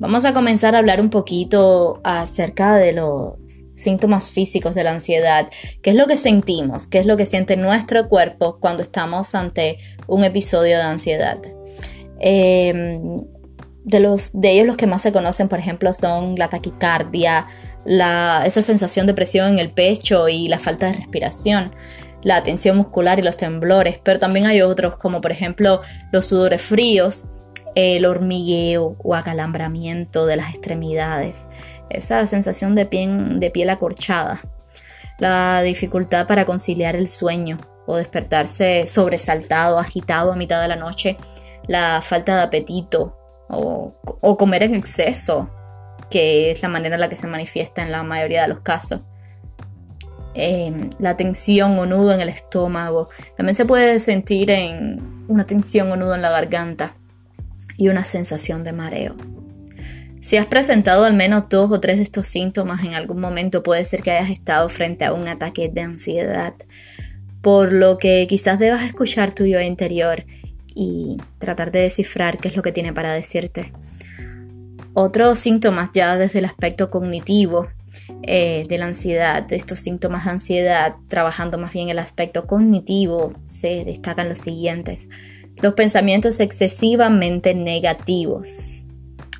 Vamos 0.00 0.24
a 0.24 0.34
comenzar 0.34 0.74
a 0.74 0.80
hablar 0.80 1.00
un 1.00 1.10
poquito 1.10 2.00
acerca 2.02 2.74
de 2.74 2.92
los 2.92 3.34
síntomas 3.76 4.32
físicos 4.32 4.74
de 4.74 4.82
la 4.82 4.90
ansiedad. 4.90 5.48
¿Qué 5.80 5.90
es 5.90 5.96
lo 5.96 6.08
que 6.08 6.16
sentimos? 6.16 6.88
¿Qué 6.88 6.98
es 6.98 7.06
lo 7.06 7.16
que 7.16 7.24
siente 7.24 7.56
nuestro 7.56 8.08
cuerpo 8.08 8.58
cuando 8.58 8.82
estamos 8.82 9.36
ante 9.36 9.78
un 10.08 10.24
episodio 10.24 10.78
de 10.78 10.82
ansiedad? 10.82 11.38
Eh, 12.18 13.20
de, 13.84 14.00
los, 14.00 14.40
de 14.40 14.52
ellos 14.52 14.66
los 14.66 14.76
que 14.76 14.86
más 14.86 15.02
se 15.02 15.12
conocen, 15.12 15.48
por 15.48 15.58
ejemplo, 15.58 15.92
son 15.94 16.34
la 16.36 16.48
taquicardia, 16.48 17.46
la, 17.84 18.42
esa 18.46 18.62
sensación 18.62 19.06
de 19.06 19.14
presión 19.14 19.48
en 19.50 19.58
el 19.58 19.70
pecho 19.70 20.28
y 20.28 20.48
la 20.48 20.58
falta 20.58 20.86
de 20.86 20.94
respiración, 20.94 21.74
la 22.22 22.42
tensión 22.42 22.76
muscular 22.78 23.18
y 23.18 23.22
los 23.22 23.36
temblores, 23.36 24.00
pero 24.02 24.18
también 24.18 24.46
hay 24.46 24.62
otros 24.62 24.96
como 24.96 25.20
por 25.20 25.30
ejemplo 25.30 25.82
los 26.10 26.26
sudores 26.26 26.62
fríos, 26.62 27.26
el 27.74 28.06
hormigueo 28.06 28.96
o 29.02 29.14
acalambramiento 29.14 30.24
de 30.26 30.36
las 30.36 30.50
extremidades, 30.50 31.48
esa 31.90 32.26
sensación 32.26 32.74
de 32.74 32.86
piel, 32.86 33.38
de 33.38 33.50
piel 33.50 33.68
acorchada, 33.68 34.40
la 35.18 35.60
dificultad 35.62 36.26
para 36.26 36.46
conciliar 36.46 36.96
el 36.96 37.08
sueño 37.08 37.58
o 37.86 37.96
despertarse 37.96 38.86
sobresaltado, 38.86 39.78
agitado 39.78 40.32
a 40.32 40.36
mitad 40.36 40.62
de 40.62 40.68
la 40.68 40.76
noche, 40.76 41.18
la 41.66 42.00
falta 42.02 42.36
de 42.36 42.42
apetito, 42.42 43.18
o, 43.56 44.36
comer 44.36 44.62
en 44.62 44.74
exceso, 44.74 45.50
que 46.10 46.50
es 46.50 46.62
la 46.62 46.68
manera 46.68 46.96
en 46.96 47.00
la 47.00 47.08
que 47.08 47.16
se 47.16 47.26
manifiesta 47.26 47.82
en 47.82 47.92
la 47.92 48.02
mayoría 48.02 48.42
de 48.42 48.48
los 48.48 48.60
casos. 48.60 49.00
Em, 50.34 50.90
la 50.98 51.16
tensión 51.16 51.78
o 51.78 51.86
nudo 51.86 52.12
en 52.12 52.20
el 52.20 52.28
estómago. 52.28 53.08
También 53.36 53.54
se 53.54 53.64
puede 53.64 54.00
sentir 54.00 54.50
en 54.50 55.24
una 55.28 55.46
tensión 55.46 55.92
o 55.92 55.96
nudo 55.96 56.14
en 56.14 56.22
la 56.22 56.30
garganta 56.30 56.92
y 57.76 57.88
una 57.88 58.04
sensación 58.04 58.64
de 58.64 58.72
mareo. 58.72 59.14
Si 60.20 60.36
has 60.38 60.46
presentado 60.46 61.04
al 61.04 61.14
menos 61.14 61.50
dos 61.50 61.70
o 61.70 61.80
tres 61.80 61.98
de 61.98 62.02
estos 62.02 62.26
síntomas 62.26 62.82
en 62.82 62.94
algún 62.94 63.20
momento, 63.20 63.62
puede 63.62 63.84
ser 63.84 64.02
que 64.02 64.10
hayas 64.10 64.30
estado 64.30 64.68
frente 64.68 65.04
a 65.04 65.12
un 65.12 65.28
ataque 65.28 65.68
de 65.68 65.82
ansiedad, 65.82 66.54
por 67.42 67.72
lo 67.72 67.98
que 67.98 68.26
quizás 68.26 68.58
debas 68.58 68.84
escuchar 68.84 69.34
tu 69.34 69.44
yo 69.44 69.60
interior 69.60 70.24
y 70.74 71.18
tratar 71.38 71.70
de 71.72 71.80
descifrar 71.80 72.38
qué 72.38 72.48
es 72.48 72.56
lo 72.56 72.62
que 72.62 72.72
tiene 72.72 72.92
para 72.92 73.12
decirte. 73.12 73.72
Otros 74.92 75.38
síntomas 75.38 75.90
ya 75.92 76.16
desde 76.16 76.38
el 76.38 76.44
aspecto 76.44 76.90
cognitivo 76.90 77.68
eh, 78.22 78.64
de 78.68 78.78
la 78.78 78.86
ansiedad, 78.86 79.52
estos 79.52 79.80
síntomas 79.80 80.24
de 80.24 80.30
ansiedad, 80.30 80.94
trabajando 81.08 81.58
más 81.58 81.72
bien 81.72 81.88
el 81.88 81.98
aspecto 81.98 82.46
cognitivo, 82.46 83.34
se 83.46 83.84
destacan 83.84 84.28
los 84.28 84.40
siguientes. 84.40 85.08
Los 85.56 85.74
pensamientos 85.74 86.40
excesivamente 86.40 87.54
negativos 87.54 88.86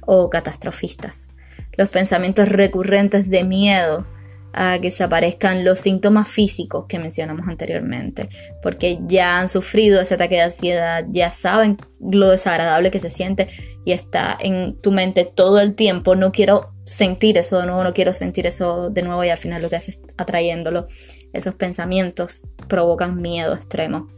o 0.01 0.31
catastrofistas. 0.31 1.33
Los 1.77 1.89
pensamientos 1.89 2.49
recurrentes 2.49 3.29
de 3.29 3.45
miedo, 3.45 4.07
a 4.55 4.79
que 4.79 4.89
desaparezcan 4.89 5.65
los 5.65 5.81
síntomas 5.81 6.29
físicos 6.29 6.87
que 6.89 6.99
mencionamos 6.99 7.49
anteriormente, 7.49 8.29
porque 8.63 9.01
ya 9.07 9.39
han 9.39 9.49
sufrido 9.49 10.01
ese 10.01 10.15
ataque 10.15 10.37
de 10.37 10.43
ansiedad, 10.43 11.05
ya 11.11 11.33
saben 11.33 11.77
lo 12.01 12.31
desagradable 12.31 12.91
que 12.91 13.01
se 13.01 13.11
siente 13.11 13.49
y 13.85 13.93
está 13.93 14.37
en 14.41 14.81
tu 14.81 14.93
mente 14.93 15.25
todo 15.25 15.59
el 15.59 15.75
tiempo, 15.75 16.15
no 16.15 16.31
quiero 16.31 16.71
sentir 16.85 17.37
eso 17.37 17.59
de 17.59 17.67
nuevo, 17.67 17.83
no 17.83 17.93
quiero 17.93 18.13
sentir 18.13 18.47
eso 18.47 18.91
de 18.91 19.03
nuevo 19.03 19.25
y 19.25 19.31
al 19.31 19.39
final 19.39 19.61
lo 19.61 19.69
que 19.69 19.77
haces 19.77 20.01
atrayéndolo, 20.17 20.87
esos 21.33 21.55
pensamientos 21.55 22.47
provocan 22.69 23.21
miedo 23.21 23.55
extremo. 23.55 24.09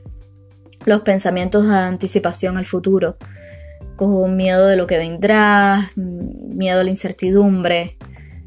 Los 0.85 1.01
pensamientos 1.01 1.66
de 1.66 1.75
anticipación 1.75 2.59
al 2.59 2.66
futuro, 2.66 3.16
con 3.96 4.37
miedo 4.37 4.66
de 4.66 4.77
lo 4.77 4.87
que 4.87 4.99
vendrá, 4.99 5.90
miedo 5.96 6.81
a 6.81 6.85
la 6.85 6.90
incertidumbre, 6.90 7.96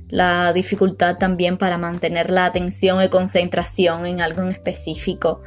la 0.10 0.52
dificultad 0.54 1.18
también 1.18 1.58
para 1.58 1.78
mantener 1.78 2.32
la 2.32 2.46
atención 2.46 3.02
y 3.04 3.10
concentración 3.10 4.06
en 4.06 4.22
algo 4.22 4.42
en 4.42 4.50
específico, 4.50 5.42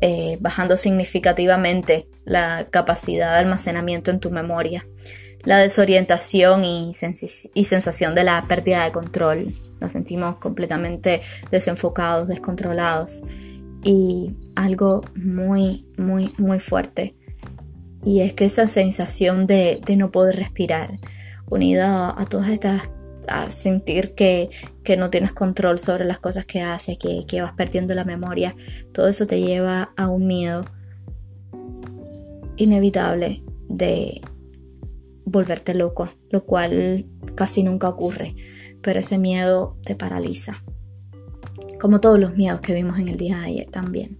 eh, 0.00 0.38
bajando 0.40 0.76
significativamente 0.76 2.08
la 2.24 2.68
capacidad 2.70 3.32
de 3.32 3.40
almacenamiento 3.40 4.10
en 4.10 4.20
tu 4.20 4.30
memoria, 4.30 4.86
la 5.44 5.58
desorientación 5.58 6.64
y, 6.64 6.92
y 7.54 7.64
sensación 7.64 8.14
de 8.14 8.24
la 8.24 8.44
pérdida 8.46 8.84
de 8.84 8.92
control. 8.92 9.52
Nos 9.80 9.92
sentimos 9.92 10.36
completamente 10.36 11.20
desenfocados, 11.50 12.28
descontrolados 12.28 13.22
y 13.82 14.34
algo 14.54 15.02
muy, 15.14 15.86
muy, 15.96 16.32
muy 16.38 16.60
fuerte. 16.60 17.14
Y 18.04 18.20
es 18.20 18.34
que 18.34 18.44
esa 18.44 18.68
sensación 18.68 19.46
de, 19.46 19.80
de 19.84 19.96
no 19.96 20.12
poder 20.12 20.36
respirar, 20.36 20.98
unida 21.46 22.14
a 22.16 22.26
todas 22.26 22.50
estas 22.50 22.90
a 23.28 23.50
sentir 23.50 24.14
que, 24.14 24.50
no 24.96 25.10
tienes 25.10 25.34
control 25.34 25.78
sobre 25.78 26.06
las 26.06 26.18
cosas 26.18 26.46
que 26.46 26.62
haces, 26.62 26.96
que, 26.96 27.20
que 27.28 27.42
vas 27.42 27.52
perdiendo 27.52 27.94
la 27.94 28.06
memoria, 28.06 28.56
todo 28.92 29.08
eso 29.08 29.26
te 29.26 29.38
lleva 29.38 29.92
a 29.98 30.08
un 30.08 30.26
miedo 30.26 30.64
inevitable 32.56 33.42
de 33.68 34.22
volverte 35.26 35.74
loco, 35.74 36.10
lo 36.30 36.44
cual 36.44 37.04
casi 37.34 37.62
nunca 37.62 37.86
ocurre, 37.86 38.34
pero 38.80 39.00
ese 39.00 39.18
miedo 39.18 39.76
te 39.84 39.94
paraliza, 39.94 40.62
como 41.78 42.00
todos 42.00 42.18
los 42.18 42.34
miedos 42.34 42.62
que 42.62 42.72
vimos 42.72 42.98
en 42.98 43.08
el 43.08 43.18
día 43.18 43.40
de 43.40 43.44
ayer 43.44 43.70
también. 43.70 44.18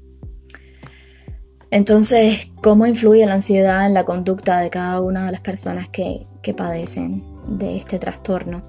Entonces, 1.71 2.49
¿cómo 2.63 2.87
influye 2.87 3.25
la 3.25 3.35
ansiedad 3.35 3.87
en 3.87 3.95
la 3.95 4.05
conducta 4.05 4.61
de 4.61 4.69
cada 4.69 5.01
una 5.01 5.25
de 5.25 5.33
las 5.33 5.41
personas 5.41 5.89
que, 5.89 6.27
que 6.43 6.55
padecen 6.55 7.23
de 7.49 7.77
este 7.77 7.99
trastorno. 7.99 8.63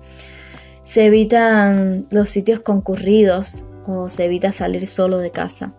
Se 0.90 1.06
evitan 1.06 2.08
los 2.10 2.32
sitios 2.32 2.62
concurridos 2.62 3.66
o 3.86 4.10
se 4.10 4.26
evita 4.26 4.52
salir 4.52 4.88
solo 4.88 5.20
de 5.20 5.30
casa. 5.30 5.76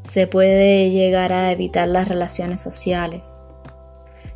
Se 0.00 0.26
puede 0.26 0.88
llegar 0.88 1.34
a 1.34 1.52
evitar 1.52 1.86
las 1.88 2.08
relaciones 2.08 2.62
sociales. 2.62 3.44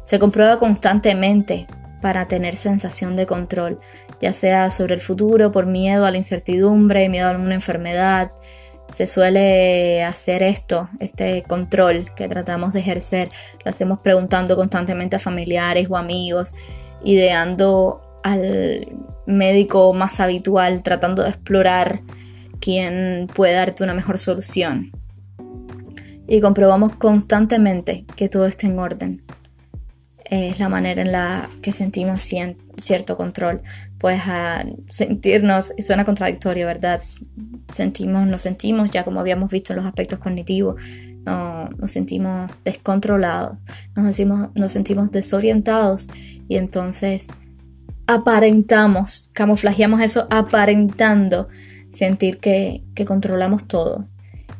Se 0.02 0.18
comprueba 0.18 0.58
constantemente 0.58 1.66
para 2.02 2.28
tener 2.28 2.58
sensación 2.58 3.16
de 3.16 3.24
control, 3.24 3.80
ya 4.20 4.34
sea 4.34 4.70
sobre 4.70 4.92
el 4.92 5.00
futuro 5.00 5.50
por 5.52 5.64
miedo 5.64 6.04
a 6.04 6.10
la 6.10 6.18
incertidumbre, 6.18 7.08
miedo 7.08 7.28
a 7.28 7.30
alguna 7.30 7.54
enfermedad. 7.54 8.30
Se 8.90 9.06
suele 9.06 10.04
hacer 10.04 10.42
esto, 10.42 10.90
este 11.00 11.44
control 11.44 12.14
que 12.14 12.28
tratamos 12.28 12.74
de 12.74 12.80
ejercer, 12.80 13.30
lo 13.64 13.70
hacemos 13.70 14.00
preguntando 14.00 14.54
constantemente 14.54 15.16
a 15.16 15.18
familiares 15.18 15.86
o 15.88 15.96
amigos 15.96 16.54
ideando 17.02 18.20
al 18.22 19.13
médico 19.26 19.92
más 19.92 20.20
habitual, 20.20 20.82
tratando 20.82 21.22
de 21.22 21.30
explorar 21.30 22.00
quién 22.60 23.28
puede 23.34 23.54
darte 23.54 23.84
una 23.84 23.94
mejor 23.94 24.18
solución. 24.18 24.90
Y 26.26 26.40
comprobamos 26.40 26.96
constantemente 26.96 28.06
que 28.16 28.28
todo 28.28 28.46
está 28.46 28.66
en 28.66 28.78
orden. 28.78 29.22
Es 30.24 30.58
la 30.58 30.70
manera 30.70 31.02
en 31.02 31.12
la 31.12 31.50
que 31.60 31.72
sentimos 31.72 32.28
cierto 32.76 33.16
control. 33.16 33.60
Pues 33.98 34.22
a 34.26 34.64
sentirnos, 34.88 35.74
suena 35.78 36.04
contradictorio, 36.04 36.66
¿verdad? 36.66 37.02
Sentimos, 37.72 38.26
nos 38.26 38.42
sentimos, 38.42 38.90
ya 38.90 39.04
como 39.04 39.20
habíamos 39.20 39.50
visto 39.50 39.72
en 39.72 39.78
los 39.78 39.86
aspectos 39.86 40.18
cognitivos, 40.18 40.76
nos 41.24 41.90
sentimos 41.90 42.52
descontrolados, 42.64 43.58
nos, 43.96 44.06
decimos, 44.06 44.50
nos 44.54 44.72
sentimos 44.72 45.10
desorientados 45.10 46.08
y 46.48 46.56
entonces 46.56 47.28
aparentamos, 48.06 49.30
camuflajeamos 49.32 50.00
eso 50.00 50.26
aparentando 50.30 51.48
sentir 51.90 52.38
que, 52.38 52.82
que 52.94 53.04
controlamos 53.04 53.66
todo 53.66 54.06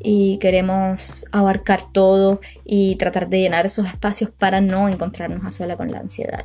y 0.00 0.38
queremos 0.38 1.26
abarcar 1.33 1.80
todo 1.92 2.40
y 2.64 2.96
tratar 2.96 3.28
de 3.28 3.40
llenar 3.40 3.66
esos 3.66 3.87
espacios 3.87 4.30
para 4.30 4.61
no 4.61 4.88
encontrarnos 4.88 5.44
a 5.44 5.50
sola 5.50 5.76
con 5.76 5.90
la 5.90 5.98
ansiedad. 6.00 6.44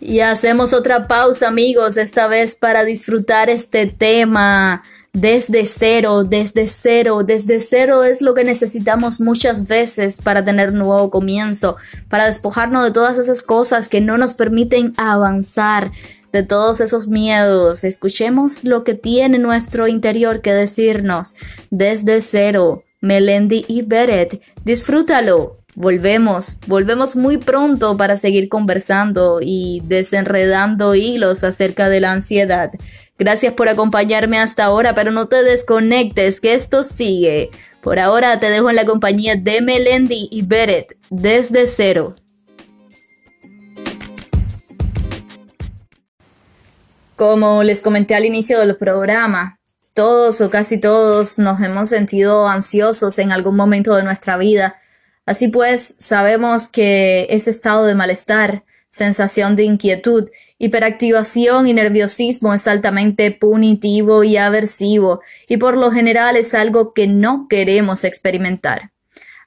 Y 0.00 0.20
hacemos 0.20 0.74
otra 0.74 1.08
pausa 1.08 1.48
amigos, 1.48 1.96
esta 1.96 2.26
vez 2.26 2.54
para 2.56 2.84
disfrutar 2.84 3.48
este 3.48 3.86
tema 3.86 4.82
desde 5.12 5.66
cero, 5.66 6.24
desde 6.24 6.68
cero, 6.68 7.22
desde 7.22 7.60
cero 7.60 8.02
es 8.02 8.22
lo 8.22 8.34
que 8.34 8.44
necesitamos 8.44 9.20
muchas 9.20 9.68
veces 9.68 10.22
para 10.22 10.44
tener 10.44 10.70
un 10.70 10.78
nuevo 10.78 11.10
comienzo, 11.10 11.76
para 12.08 12.26
despojarnos 12.26 12.84
de 12.84 12.92
todas 12.92 13.18
esas 13.18 13.42
cosas 13.42 13.88
que 13.88 14.00
no 14.00 14.16
nos 14.16 14.34
permiten 14.34 14.92
avanzar, 14.96 15.90
de 16.32 16.42
todos 16.42 16.80
esos 16.80 17.08
miedos. 17.08 17.84
Escuchemos 17.84 18.64
lo 18.64 18.84
que 18.84 18.94
tiene 18.94 19.38
nuestro 19.38 19.86
interior 19.86 20.40
que 20.40 20.54
decirnos 20.54 21.36
desde 21.70 22.22
cero. 22.22 22.82
Melendi 23.02 23.64
y 23.68 23.82
Beret, 23.82 24.40
disfrútalo. 24.64 25.61
Volvemos, 25.74 26.58
volvemos 26.66 27.16
muy 27.16 27.38
pronto 27.38 27.96
para 27.96 28.18
seguir 28.18 28.50
conversando 28.50 29.38
y 29.40 29.80
desenredando 29.84 30.94
hilos 30.94 31.44
acerca 31.44 31.88
de 31.88 32.00
la 32.00 32.12
ansiedad. 32.12 32.70
Gracias 33.16 33.54
por 33.54 33.70
acompañarme 33.70 34.38
hasta 34.38 34.64
ahora, 34.64 34.94
pero 34.94 35.12
no 35.12 35.28
te 35.28 35.42
desconectes, 35.42 36.40
que 36.40 36.52
esto 36.52 36.82
sigue. 36.82 37.50
Por 37.80 37.98
ahora 37.98 38.38
te 38.38 38.50
dejo 38.50 38.68
en 38.68 38.76
la 38.76 38.84
compañía 38.84 39.36
de 39.36 39.62
Melendi 39.62 40.28
y 40.30 40.42
Beret 40.42 40.98
desde 41.08 41.66
cero. 41.66 42.14
Como 47.16 47.62
les 47.62 47.80
comenté 47.80 48.14
al 48.14 48.26
inicio 48.26 48.58
del 48.58 48.76
programa, 48.76 49.58
todos 49.94 50.40
o 50.42 50.50
casi 50.50 50.78
todos 50.78 51.38
nos 51.38 51.60
hemos 51.60 51.88
sentido 51.88 52.46
ansiosos 52.46 53.18
en 53.18 53.32
algún 53.32 53.56
momento 53.56 53.94
de 53.94 54.02
nuestra 54.02 54.36
vida. 54.36 54.76
Así 55.24 55.48
pues, 55.48 55.96
sabemos 55.98 56.68
que 56.68 57.26
ese 57.30 57.50
estado 57.50 57.86
de 57.86 57.94
malestar, 57.94 58.64
sensación 58.88 59.56
de 59.56 59.64
inquietud, 59.64 60.28
hiperactivación 60.58 61.66
y 61.66 61.72
nerviosismo 61.72 62.52
es 62.54 62.66
altamente 62.66 63.30
punitivo 63.30 64.24
y 64.24 64.36
aversivo, 64.36 65.22
y 65.48 65.56
por 65.56 65.76
lo 65.76 65.90
general 65.90 66.36
es 66.36 66.54
algo 66.54 66.92
que 66.92 67.06
no 67.06 67.46
queremos 67.48 68.04
experimentar. 68.04 68.92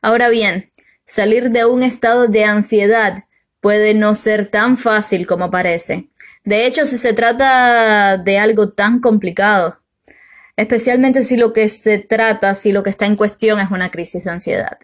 Ahora 0.01 0.29
bien, 0.29 0.71
salir 1.05 1.51
de 1.51 1.65
un 1.65 1.83
estado 1.83 2.27
de 2.27 2.45
ansiedad 2.45 3.25
puede 3.59 3.93
no 3.93 4.15
ser 4.15 4.47
tan 4.49 4.77
fácil 4.77 5.27
como 5.27 5.51
parece. 5.51 6.09
De 6.43 6.65
hecho, 6.65 6.85
si 6.85 6.97
se 6.97 7.13
trata 7.13 8.17
de 8.17 8.37
algo 8.37 8.69
tan 8.69 8.99
complicado, 8.99 9.79
especialmente 10.55 11.23
si 11.23 11.37
lo 11.37 11.53
que 11.53 11.67
se 11.69 11.97
trata, 11.97 12.55
si 12.55 12.71
lo 12.71 12.83
que 12.83 12.91
está 12.91 13.07
en 13.07 13.15
cuestión 13.15 13.59
es 13.59 13.71
una 13.71 13.89
crisis 13.89 14.23
de 14.23 14.31
ansiedad. 14.31 14.77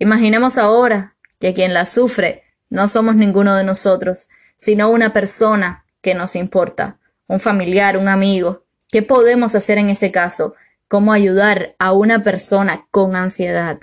Imaginemos 0.00 0.58
ahora 0.58 1.16
que 1.40 1.54
quien 1.54 1.74
la 1.74 1.84
sufre 1.84 2.44
no 2.70 2.86
somos 2.86 3.16
ninguno 3.16 3.56
de 3.56 3.64
nosotros, 3.64 4.28
sino 4.56 4.90
una 4.90 5.12
persona 5.12 5.84
que 6.02 6.14
nos 6.14 6.36
importa, 6.36 6.98
un 7.26 7.40
familiar, 7.40 7.96
un 7.96 8.06
amigo. 8.06 8.64
¿Qué 8.90 9.02
podemos 9.02 9.54
hacer 9.56 9.78
en 9.78 9.90
ese 9.90 10.12
caso? 10.12 10.54
¿Cómo 10.86 11.12
ayudar 11.12 11.74
a 11.78 11.92
una 11.92 12.22
persona 12.22 12.86
con 12.90 13.16
ansiedad? 13.16 13.80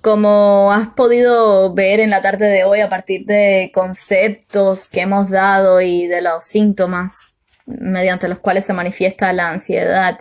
Como 0.00 0.72
has 0.72 0.88
podido 0.88 1.74
ver 1.74 2.00
en 2.00 2.10
la 2.10 2.22
tarde 2.22 2.46
de 2.46 2.64
hoy 2.64 2.80
a 2.80 2.88
partir 2.88 3.26
de 3.26 3.70
conceptos 3.74 4.88
que 4.88 5.02
hemos 5.02 5.28
dado 5.28 5.80
y 5.80 6.06
de 6.06 6.22
los 6.22 6.44
síntomas 6.44 7.34
mediante 7.66 8.28
los 8.28 8.38
cuales 8.38 8.64
se 8.64 8.72
manifiesta 8.72 9.32
la 9.32 9.48
ansiedad, 9.48 10.20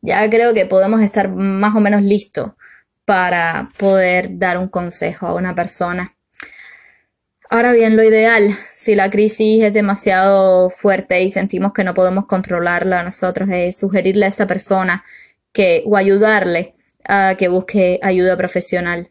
ya 0.00 0.28
creo 0.28 0.52
que 0.54 0.66
podemos 0.66 1.00
estar 1.00 1.28
más 1.28 1.74
o 1.74 1.80
menos 1.80 2.02
listos 2.02 2.52
para 3.04 3.68
poder 3.78 4.38
dar 4.38 4.58
un 4.58 4.68
consejo 4.68 5.26
a 5.26 5.34
una 5.34 5.54
persona. 5.54 6.14
Ahora 7.50 7.72
bien, 7.72 7.96
lo 7.96 8.02
ideal, 8.02 8.56
si 8.74 8.94
la 8.94 9.10
crisis 9.10 9.62
es 9.62 9.72
demasiado 9.72 10.70
fuerte 10.70 11.22
y 11.22 11.28
sentimos 11.28 11.72
que 11.72 11.84
no 11.84 11.94
podemos 11.94 12.26
controlarla 12.26 13.02
nosotros, 13.02 13.48
es 13.50 13.78
sugerirle 13.78 14.24
a 14.24 14.28
esta 14.28 14.46
persona 14.46 15.04
que 15.52 15.84
o 15.86 15.96
ayudarle 15.96 16.74
a 17.06 17.36
que 17.38 17.48
busque 17.48 18.00
ayuda 18.02 18.36
profesional. 18.36 19.10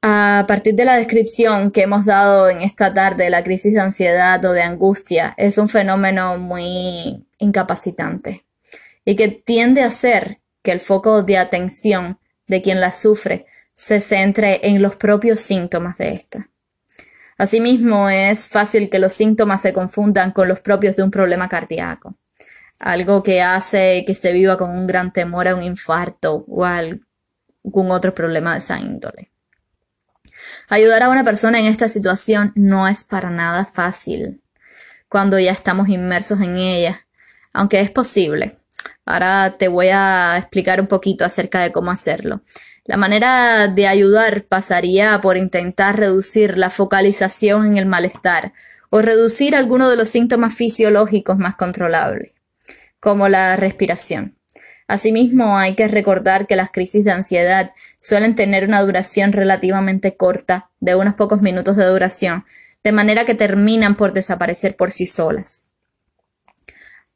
A 0.00 0.44
partir 0.46 0.74
de 0.74 0.84
la 0.84 0.96
descripción 0.96 1.70
que 1.70 1.82
hemos 1.82 2.04
dado 2.04 2.48
en 2.48 2.60
esta 2.60 2.94
tarde, 2.94 3.30
la 3.30 3.42
crisis 3.42 3.72
de 3.72 3.80
ansiedad 3.80 4.44
o 4.44 4.52
de 4.52 4.62
angustia 4.62 5.34
es 5.36 5.58
un 5.58 5.68
fenómeno 5.68 6.38
muy 6.38 7.26
incapacitante 7.38 8.44
y 9.04 9.16
que 9.16 9.28
tiende 9.28 9.82
a 9.82 9.86
hacer 9.86 10.40
que 10.64 10.72
el 10.72 10.80
foco 10.80 11.22
de 11.22 11.36
atención 11.36 12.18
de 12.48 12.62
quien 12.62 12.80
la 12.80 12.90
sufre 12.90 13.46
se 13.74 14.00
centre 14.00 14.66
en 14.66 14.80
los 14.80 14.96
propios 14.96 15.40
síntomas 15.40 15.98
de 15.98 16.14
esta. 16.14 16.48
Asimismo, 17.36 18.08
es 18.08 18.48
fácil 18.48 18.88
que 18.88 18.98
los 18.98 19.12
síntomas 19.12 19.60
se 19.60 19.74
confundan 19.74 20.32
con 20.32 20.48
los 20.48 20.60
propios 20.60 20.96
de 20.96 21.02
un 21.02 21.10
problema 21.10 21.48
cardíaco, 21.50 22.16
algo 22.78 23.22
que 23.22 23.42
hace 23.42 24.04
que 24.06 24.14
se 24.14 24.32
viva 24.32 24.56
con 24.56 24.70
un 24.70 24.86
gran 24.86 25.12
temor 25.12 25.48
a 25.48 25.54
un 25.54 25.62
infarto 25.62 26.46
o 26.48 26.64
algún 26.64 27.90
otro 27.90 28.14
problema 28.14 28.52
de 28.52 28.58
esa 28.60 28.80
índole. 28.80 29.32
Ayudar 30.68 31.02
a 31.02 31.10
una 31.10 31.24
persona 31.24 31.60
en 31.60 31.66
esta 31.66 31.88
situación 31.90 32.52
no 32.54 32.88
es 32.88 33.04
para 33.04 33.28
nada 33.28 33.66
fácil 33.66 34.42
cuando 35.08 35.38
ya 35.38 35.52
estamos 35.52 35.88
inmersos 35.90 36.40
en 36.40 36.56
ella, 36.56 37.06
aunque 37.52 37.80
es 37.80 37.90
posible. 37.90 38.58
Ahora 39.06 39.56
te 39.58 39.68
voy 39.68 39.88
a 39.88 40.36
explicar 40.38 40.80
un 40.80 40.86
poquito 40.86 41.24
acerca 41.24 41.60
de 41.62 41.72
cómo 41.72 41.90
hacerlo. 41.90 42.42
La 42.84 42.96
manera 42.96 43.68
de 43.68 43.86
ayudar 43.86 44.44
pasaría 44.44 45.20
por 45.20 45.36
intentar 45.36 45.98
reducir 45.98 46.58
la 46.58 46.70
focalización 46.70 47.66
en 47.66 47.78
el 47.78 47.86
malestar 47.86 48.52
o 48.90 49.00
reducir 49.00 49.56
algunos 49.56 49.90
de 49.90 49.96
los 49.96 50.08
síntomas 50.08 50.54
fisiológicos 50.54 51.38
más 51.38 51.56
controlables, 51.56 52.32
como 53.00 53.28
la 53.28 53.56
respiración. 53.56 54.36
Asimismo, 54.86 55.58
hay 55.58 55.74
que 55.74 55.88
recordar 55.88 56.46
que 56.46 56.56
las 56.56 56.70
crisis 56.70 57.04
de 57.04 57.12
ansiedad 57.12 57.70
suelen 58.00 58.34
tener 58.34 58.68
una 58.68 58.82
duración 58.82 59.32
relativamente 59.32 60.16
corta, 60.16 60.70
de 60.80 60.94
unos 60.94 61.14
pocos 61.14 61.40
minutos 61.40 61.76
de 61.76 61.86
duración, 61.86 62.44
de 62.82 62.92
manera 62.92 63.24
que 63.24 63.34
terminan 63.34 63.96
por 63.96 64.12
desaparecer 64.12 64.76
por 64.76 64.92
sí 64.92 65.06
solas. 65.06 65.64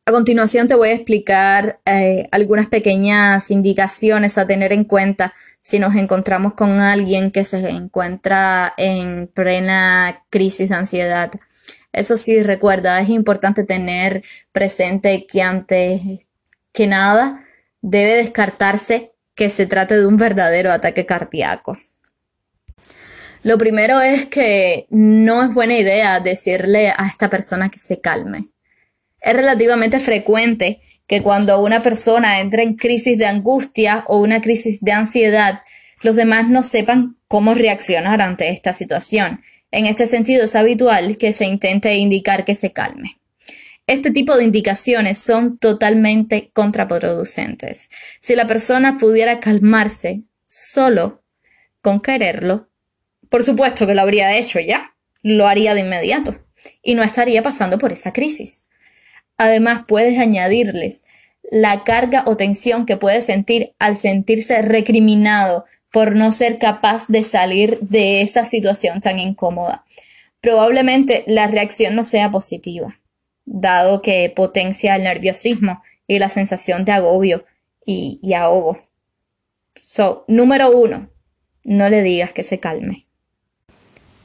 A 0.09 0.11
continuación 0.11 0.69
te 0.69 0.75
voy 0.75 0.89
a 0.89 0.95
explicar 0.95 1.81
eh, 1.85 2.29
algunas 2.31 2.67
pequeñas 2.69 3.51
indicaciones 3.51 4.39
a 4.39 4.47
tener 4.47 4.73
en 4.73 4.85
cuenta 4.85 5.35
si 5.61 5.79
nos 5.79 5.97
encontramos 5.97 6.55
con 6.55 6.81
alguien 6.81 7.31
que 7.31 7.45
se 7.45 7.69
encuentra 7.69 8.73
en 8.79 9.27
plena 9.27 10.25
crisis 10.31 10.71
de 10.71 10.77
ansiedad. 10.77 11.31
Eso 11.93 12.17
sí, 12.17 12.43
recuerda, 12.43 12.99
es 13.03 13.11
importante 13.11 13.65
tener 13.65 14.23
presente 14.51 15.27
que 15.27 15.43
antes 15.43 16.01
que 16.73 16.87
nada 16.87 17.45
debe 17.83 18.15
descartarse 18.15 19.13
que 19.35 19.51
se 19.51 19.67
trate 19.67 19.95
de 19.99 20.07
un 20.07 20.17
verdadero 20.17 20.73
ataque 20.73 21.05
cardíaco. 21.05 21.77
Lo 23.43 23.59
primero 23.59 24.01
es 24.01 24.25
que 24.25 24.87
no 24.89 25.43
es 25.43 25.53
buena 25.53 25.77
idea 25.77 26.19
decirle 26.21 26.95
a 26.97 27.07
esta 27.07 27.29
persona 27.29 27.69
que 27.69 27.79
se 27.79 28.01
calme. 28.01 28.49
Es 29.21 29.35
relativamente 29.35 30.01
frecuente 30.01 30.81
que 31.07 31.23
cuando 31.23 31.61
una 31.63 31.83
persona 31.83 32.41
entra 32.41 32.63
en 32.63 32.75
crisis 32.75 33.17
de 33.19 33.27
angustia 33.27 34.05
o 34.09 34.19
una 34.19 34.41
crisis 34.41 34.81
de 34.83 34.93
ansiedad, 34.93 35.63
los 36.03 36.17
demás 36.17 36.49
no 36.49 36.63
sepan 36.63 37.17
cómo 37.27 37.55
reaccionar 37.55 38.21
ante 38.21 38.51
esta 38.51 38.73
situación. 38.73 39.43
En 39.71 39.87
este 39.87 40.07
sentido 40.07 40.45
es 40.45 40.55
habitual 40.55 41.17
que 41.19 41.33
se 41.33 41.47
intente 41.47 41.97
indicar 41.97 42.45
que 42.45 42.55
se 42.55 42.73
calme. 42.73 43.19
Este 43.87 44.11
tipo 44.11 44.37
de 44.37 44.45
indicaciones 44.45 45.19
son 45.19 45.57
totalmente 45.57 46.51
contraproducentes. 46.53 47.91
Si 48.21 48.37
la 48.37 48.47
persona 48.47 48.99
pudiera 48.99 49.41
calmarse 49.41 50.25
solo 50.47 51.25
con 51.81 52.01
quererlo, 52.01 52.69
por 53.31 53.45
supuesto 53.45 53.87
que 53.87 53.95
lo 53.95 54.03
habría 54.03 54.37
hecho 54.37 54.61
ya, 54.61 54.95
lo 55.23 55.47
haría 55.47 55.75
de 55.75 55.81
inmediato 55.81 56.35
y 56.83 56.95
no 56.95 57.03
estaría 57.03 57.43
pasando 57.43 57.79
por 57.79 57.93
esa 57.93 58.13
crisis. 58.13 58.68
Además, 59.39 59.85
puedes 59.89 60.19
añadirles 60.19 61.05
la 61.51 61.85
carga 61.85 62.25
o 62.27 62.37
tensión 62.37 62.85
que 62.85 62.97
puede 62.97 63.23
sentir 63.23 63.73
al 63.79 63.97
sentirse 63.97 64.61
recriminado 64.61 65.65
por 65.91 66.15
no 66.15 66.33
ser 66.33 66.59
capaz 66.59 67.07
de 67.09 67.25
salir 67.25 67.79
de 67.81 68.21
esa 68.21 68.45
situación 68.45 69.01
tan 69.01 69.19
incómoda. 69.19 69.85
Probablemente 70.43 71.25
la 71.27 71.47
reacción 71.47 71.95
no 71.95 72.05
sea 72.05 72.31
positiva 72.31 72.99
dado 73.49 74.03
que 74.03 74.31
potencia 74.35 74.97
el 74.97 75.05
nerviosismo 75.05 75.83
y 76.07 76.19
la 76.19 76.29
sensación 76.29 76.85
de 76.85 76.93
agobio 76.93 77.45
y, 77.85 78.21
ahogo. 78.35 78.79
So, 79.77 80.25
número 80.29 80.71
uno, 80.71 81.11
no 81.65 81.89
le 81.89 82.03
digas 82.03 82.33
que 82.33 82.43
se 82.43 82.61
calme. 82.61 83.07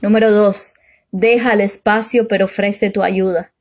Número 0.01 0.31
dos, 0.31 0.73
deja 1.11 1.53
el 1.53 1.61
espacio 1.61 2.27
pero 2.27 2.45
ofrece 2.45 2.89
tu 2.89 3.03
ayuda. 3.03 3.52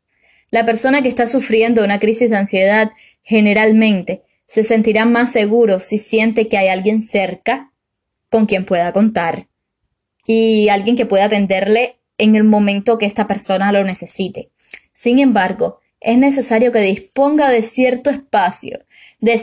La 0.53 0.67
persona 0.67 1.01
que 1.01 1.09
está 1.09 1.27
sufriendo 1.27 1.83
una 1.83 1.99
crisis 1.99 2.29
de 2.29 2.37
ansiedad 2.37 2.91
generalmente 3.23 4.23
se 4.47 4.65
sentirá 4.65 5.07
más 5.07 5.33
seguro 5.33 5.81
si 5.81 5.97
siente 5.97 6.47
que 6.47 6.59
hay 6.59 6.69
alguien 6.69 7.01
cerca 7.01 7.73
con 8.29 8.45
quien 8.45 8.67
pueda 8.67 8.93
contar 8.93 9.47
y 10.27 10.69
alguien 10.69 10.95
que 10.95 11.07
pueda 11.07 11.25
atenderle 11.25 11.97
en 12.19 12.37
el 12.37 12.45
momento 12.45 12.99
que 12.99 13.07
esta 13.07 13.27
persona 13.27 13.73
lo 13.73 13.83
necesite. 13.83 14.51
Sin 14.93 15.21
embargo, 15.21 15.81
es 16.01 16.19
necesario 16.19 16.71
que 16.71 16.81
disponga 16.81 17.49
de 17.49 17.63
cierto 17.63 18.11
espacio, 18.11 18.85
de, 19.21 19.41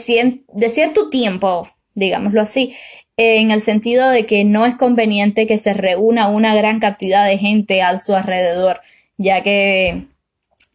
de 0.52 0.68
cierto 0.68 1.10
tiempo, 1.10 1.68
digámoslo 1.94 2.40
así, 2.40 2.76
en 3.16 3.50
el 3.50 3.62
sentido 3.62 4.08
de 4.10 4.26
que 4.26 4.44
no 4.44 4.64
es 4.64 4.76
conveniente 4.76 5.48
que 5.48 5.58
se 5.58 5.74
reúna 5.74 6.28
una 6.28 6.54
gran 6.54 6.78
cantidad 6.78 7.26
de 7.26 7.36
gente 7.36 7.82
a 7.82 7.98
su 7.98 8.14
alrededor, 8.14 8.80
ya 9.18 9.42
que 9.42 10.04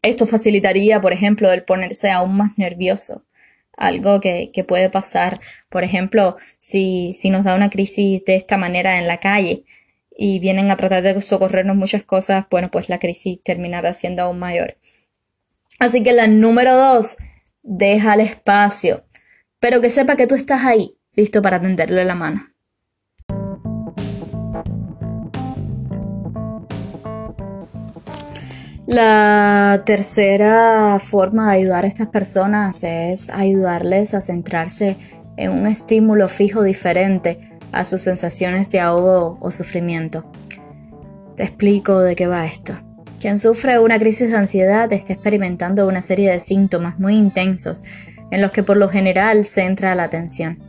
esto 0.05 0.25
facilitaría, 0.25 1.01
por 1.01 1.13
ejemplo, 1.13 1.51
el 1.51 1.63
ponerse 1.63 2.11
aún 2.11 2.37
más 2.37 2.57
nervioso. 2.57 3.25
Algo 3.77 4.21
que, 4.21 4.51
puede 4.67 4.89
pasar, 4.89 5.37
por 5.69 5.83
ejemplo, 5.83 6.37
si, 6.59 7.13
si 7.13 7.29
nos 7.29 7.43
da 7.43 7.55
una 7.55 7.69
crisis 7.69 8.23
de 8.25 8.35
esta 8.35 8.57
manera 8.57 8.99
en 8.99 9.07
la 9.07 9.19
calle 9.19 9.65
y 10.17 10.39
vienen 10.39 10.71
a 10.71 10.77
tratar 10.77 11.03
de 11.03 11.21
socorrernos 11.21 11.75
muchas 11.75 12.03
cosas, 12.03 12.45
bueno, 12.49 12.69
pues 12.71 12.87
la 12.87 12.99
crisis 12.99 13.41
terminará 13.43 13.93
siendo 13.93 14.23
aún 14.23 14.39
mayor. 14.39 14.77
Así 15.79 16.03
que 16.03 16.13
la 16.13 16.27
número 16.27 16.75
dos, 16.77 17.17
deja 17.63 18.13
el 18.13 18.21
espacio, 18.21 19.05
pero 19.59 19.81
que 19.81 19.89
sepa 19.89 20.15
que 20.15 20.27
tú 20.27 20.35
estás 20.35 20.63
ahí, 20.63 20.97
listo 21.13 21.41
para 21.41 21.61
tenderle 21.61 22.05
la 22.05 22.15
mano. 22.15 22.54
La 28.87 29.81
tercera 29.83 30.99
forma 30.99 31.51
de 31.51 31.57
ayudar 31.57 31.85
a 31.85 31.87
estas 31.87 32.07
personas 32.07 32.83
es 32.83 33.31
ayudarles 33.31 34.13
a 34.13 34.21
centrarse 34.21 34.95
en 35.37 35.51
un 35.51 35.65
estímulo 35.65 36.29
fijo 36.29 36.61
diferente 36.61 37.49
a 37.71 37.83
sus 37.83 38.01
sensaciones 38.01 38.69
de 38.69 38.81
ahogo 38.81 39.39
o 39.41 39.49
sufrimiento. 39.49 40.31
Te 41.35 41.43
explico 41.43 41.99
de 42.01 42.15
qué 42.15 42.27
va 42.27 42.45
esto. 42.45 42.75
Quien 43.19 43.39
sufre 43.39 43.79
una 43.79 43.97
crisis 43.97 44.29
de 44.29 44.37
ansiedad 44.37 44.93
está 44.93 45.13
experimentando 45.13 45.87
una 45.87 46.03
serie 46.03 46.31
de 46.31 46.39
síntomas 46.39 46.99
muy 46.99 47.15
intensos 47.15 47.85
en 48.29 48.39
los 48.39 48.51
que 48.51 48.61
por 48.61 48.77
lo 48.77 48.87
general 48.87 49.45
centra 49.45 49.95
la 49.95 50.03
atención. 50.03 50.59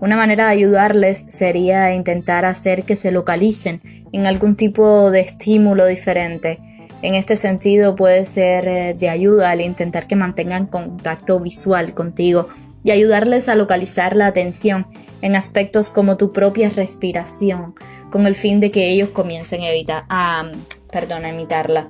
Una 0.00 0.16
manera 0.16 0.46
de 0.46 0.52
ayudarles 0.52 1.26
sería 1.28 1.92
intentar 1.92 2.46
hacer 2.46 2.84
que 2.84 2.96
se 2.96 3.12
localicen 3.12 3.82
en 4.12 4.26
algún 4.26 4.56
tipo 4.56 5.10
de 5.10 5.20
estímulo 5.20 5.84
diferente. 5.84 6.60
En 7.00 7.14
este 7.14 7.36
sentido 7.36 7.94
puede 7.94 8.24
ser 8.24 8.66
eh, 8.66 8.94
de 8.94 9.08
ayuda 9.08 9.50
al 9.50 9.60
intentar 9.60 10.06
que 10.06 10.16
mantengan 10.16 10.66
contacto 10.66 11.38
visual 11.38 11.94
contigo 11.94 12.48
y 12.82 12.90
ayudarles 12.90 13.48
a 13.48 13.54
localizar 13.54 14.16
la 14.16 14.26
atención 14.26 14.86
en 15.22 15.36
aspectos 15.36 15.90
como 15.90 16.16
tu 16.16 16.32
propia 16.32 16.70
respiración, 16.70 17.74
con 18.10 18.26
el 18.26 18.34
fin 18.34 18.60
de 18.60 18.70
que 18.70 18.88
ellos 18.90 19.10
comiencen 19.10 19.62
a, 19.62 19.70
evitar, 19.70 20.04
a, 20.08 20.50
perdón, 20.90 21.24
a 21.24 21.30
imitarla. 21.30 21.88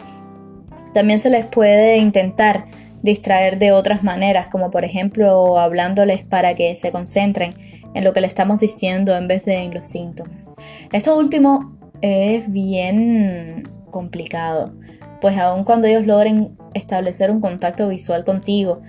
También 0.93 1.19
se 1.19 1.31
les 1.31 1.47
puede 1.47 1.99
intentar 1.99 2.67
distraer 3.03 3.59
de 3.59 3.73
otras 3.73 4.03
maneras, 4.03 4.49
como 4.49 4.71
por 4.71 4.85
ejemplo 4.85 5.59
hablándoles 5.59 6.25
para 6.25 6.55
que 6.55 6.75
se 6.75 6.91
concentren 6.91 7.55
en 7.95 8.05
lo 8.05 8.13
que 8.13 8.21
le 8.21 8.27
estamos 8.27 8.61
diciendo 8.61 9.17
en 9.17 9.29
vez 9.29 9.45
de 9.45 9.57
en 9.57 9.73
los 9.73 9.87
síntomas. 9.87 10.57
Esto 10.93 11.17
último 11.17 11.79
es 12.01 12.51
bien 12.51 13.69
complicado, 13.91 14.73
pues 15.21 15.39
aun 15.39 15.65
cuando 15.65 15.87
ellos 15.87 16.07
logren 16.07 16.57
establecer 16.75 17.31
un 17.31 17.41
contacto 17.41 17.89
visual 17.89 18.25
contigo, 18.25 18.81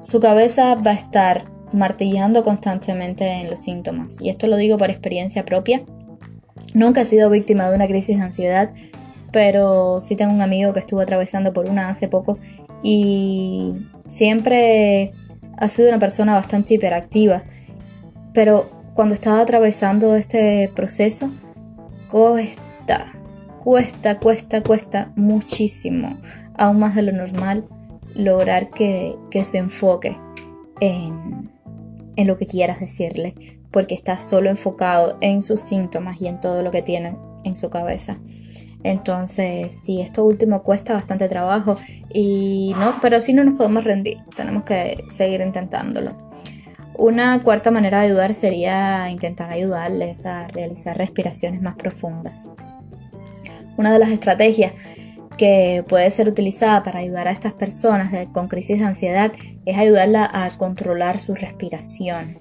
su 0.00 0.20
cabeza 0.20 0.74
va 0.74 0.92
a 0.92 0.94
estar 0.94 1.44
martillando 1.72 2.44
constantemente 2.44 3.26
en 3.40 3.50
los 3.50 3.60
síntomas. 3.60 4.20
Y 4.20 4.30
esto 4.30 4.46
lo 4.46 4.56
digo 4.56 4.78
por 4.78 4.90
experiencia 4.90 5.44
propia. 5.44 5.82
Nunca 6.74 7.02
he 7.02 7.04
sido 7.04 7.30
víctima 7.30 7.68
de 7.68 7.76
una 7.76 7.86
crisis 7.86 8.16
de 8.16 8.22
ansiedad, 8.22 8.70
pero 9.32 10.00
sí 10.00 10.16
tengo 10.16 10.32
un 10.32 10.42
amigo 10.42 10.72
que 10.72 10.80
estuvo 10.80 11.00
atravesando 11.00 11.52
por 11.52 11.68
una 11.68 11.88
hace 11.88 12.08
poco 12.08 12.38
y 12.82 13.74
siempre 14.06 15.12
ha 15.56 15.68
sido 15.68 15.88
una 15.88 15.98
persona 15.98 16.34
bastante 16.34 16.74
hiperactiva, 16.74 17.42
pero 18.32 18.70
cuando 18.94 19.14
estaba 19.14 19.40
atravesando 19.40 20.14
este 20.16 20.70
proceso, 20.74 21.30
cuesta, 22.10 23.12
cuesta, 23.68 24.18
cuesta, 24.18 24.62
cuesta 24.62 25.12
muchísimo, 25.14 26.16
aún 26.54 26.78
más 26.78 26.94
de 26.94 27.02
lo 27.02 27.12
normal, 27.12 27.68
lograr 28.14 28.70
que, 28.70 29.14
se 29.44 29.58
enfoque 29.58 30.16
en, 30.80 31.50
en 32.16 32.26
lo 32.26 32.38
que 32.38 32.46
quieras 32.46 32.80
decirle, 32.80 33.34
porque 33.70 33.94
está 33.94 34.18
solo 34.18 34.48
enfocado 34.48 35.18
en 35.20 35.42
sus 35.42 35.60
síntomas 35.60 36.22
y 36.22 36.28
en 36.28 36.40
todo 36.40 36.62
lo 36.62 36.70
que 36.70 36.80
tiene 36.80 37.18
en 37.44 37.56
su 37.56 37.68
cabeza. 37.68 38.16
Entonces, 38.84 39.78
sí, 39.78 40.00
esto 40.00 40.24
último 40.24 40.62
cuesta 40.62 40.94
bastante 40.94 41.28
trabajo 41.28 41.76
y 42.10 42.74
no, 42.78 42.94
pero 43.02 43.20
sí 43.20 43.34
no 43.34 43.44
nos 43.44 43.58
podemos 43.58 43.84
rendir, 43.84 44.16
tenemos 44.34 44.64
que 44.64 45.04
seguir 45.10 45.42
intentándolo. 45.42 46.16
Una 46.94 47.42
cuarta 47.42 47.70
manera 47.70 48.00
de 48.00 48.06
ayudar 48.06 48.34
sería 48.34 49.10
intentar 49.10 49.50
ayudarles 49.50 50.24
a 50.24 50.48
realizar 50.48 50.96
respiraciones 50.96 51.60
más 51.60 51.76
profundas. 51.76 52.48
Una 53.78 53.92
de 53.92 54.00
las 54.00 54.10
estrategias 54.10 54.72
que 55.36 55.84
puede 55.88 56.10
ser 56.10 56.28
utilizada 56.28 56.82
para 56.82 56.98
ayudar 56.98 57.28
a 57.28 57.30
estas 57.30 57.52
personas 57.52 58.12
con 58.32 58.48
crisis 58.48 58.80
de 58.80 58.84
ansiedad 58.84 59.32
es 59.64 59.78
ayudarla 59.78 60.28
a 60.30 60.50
controlar 60.50 61.18
su 61.18 61.36
respiración 61.36 62.40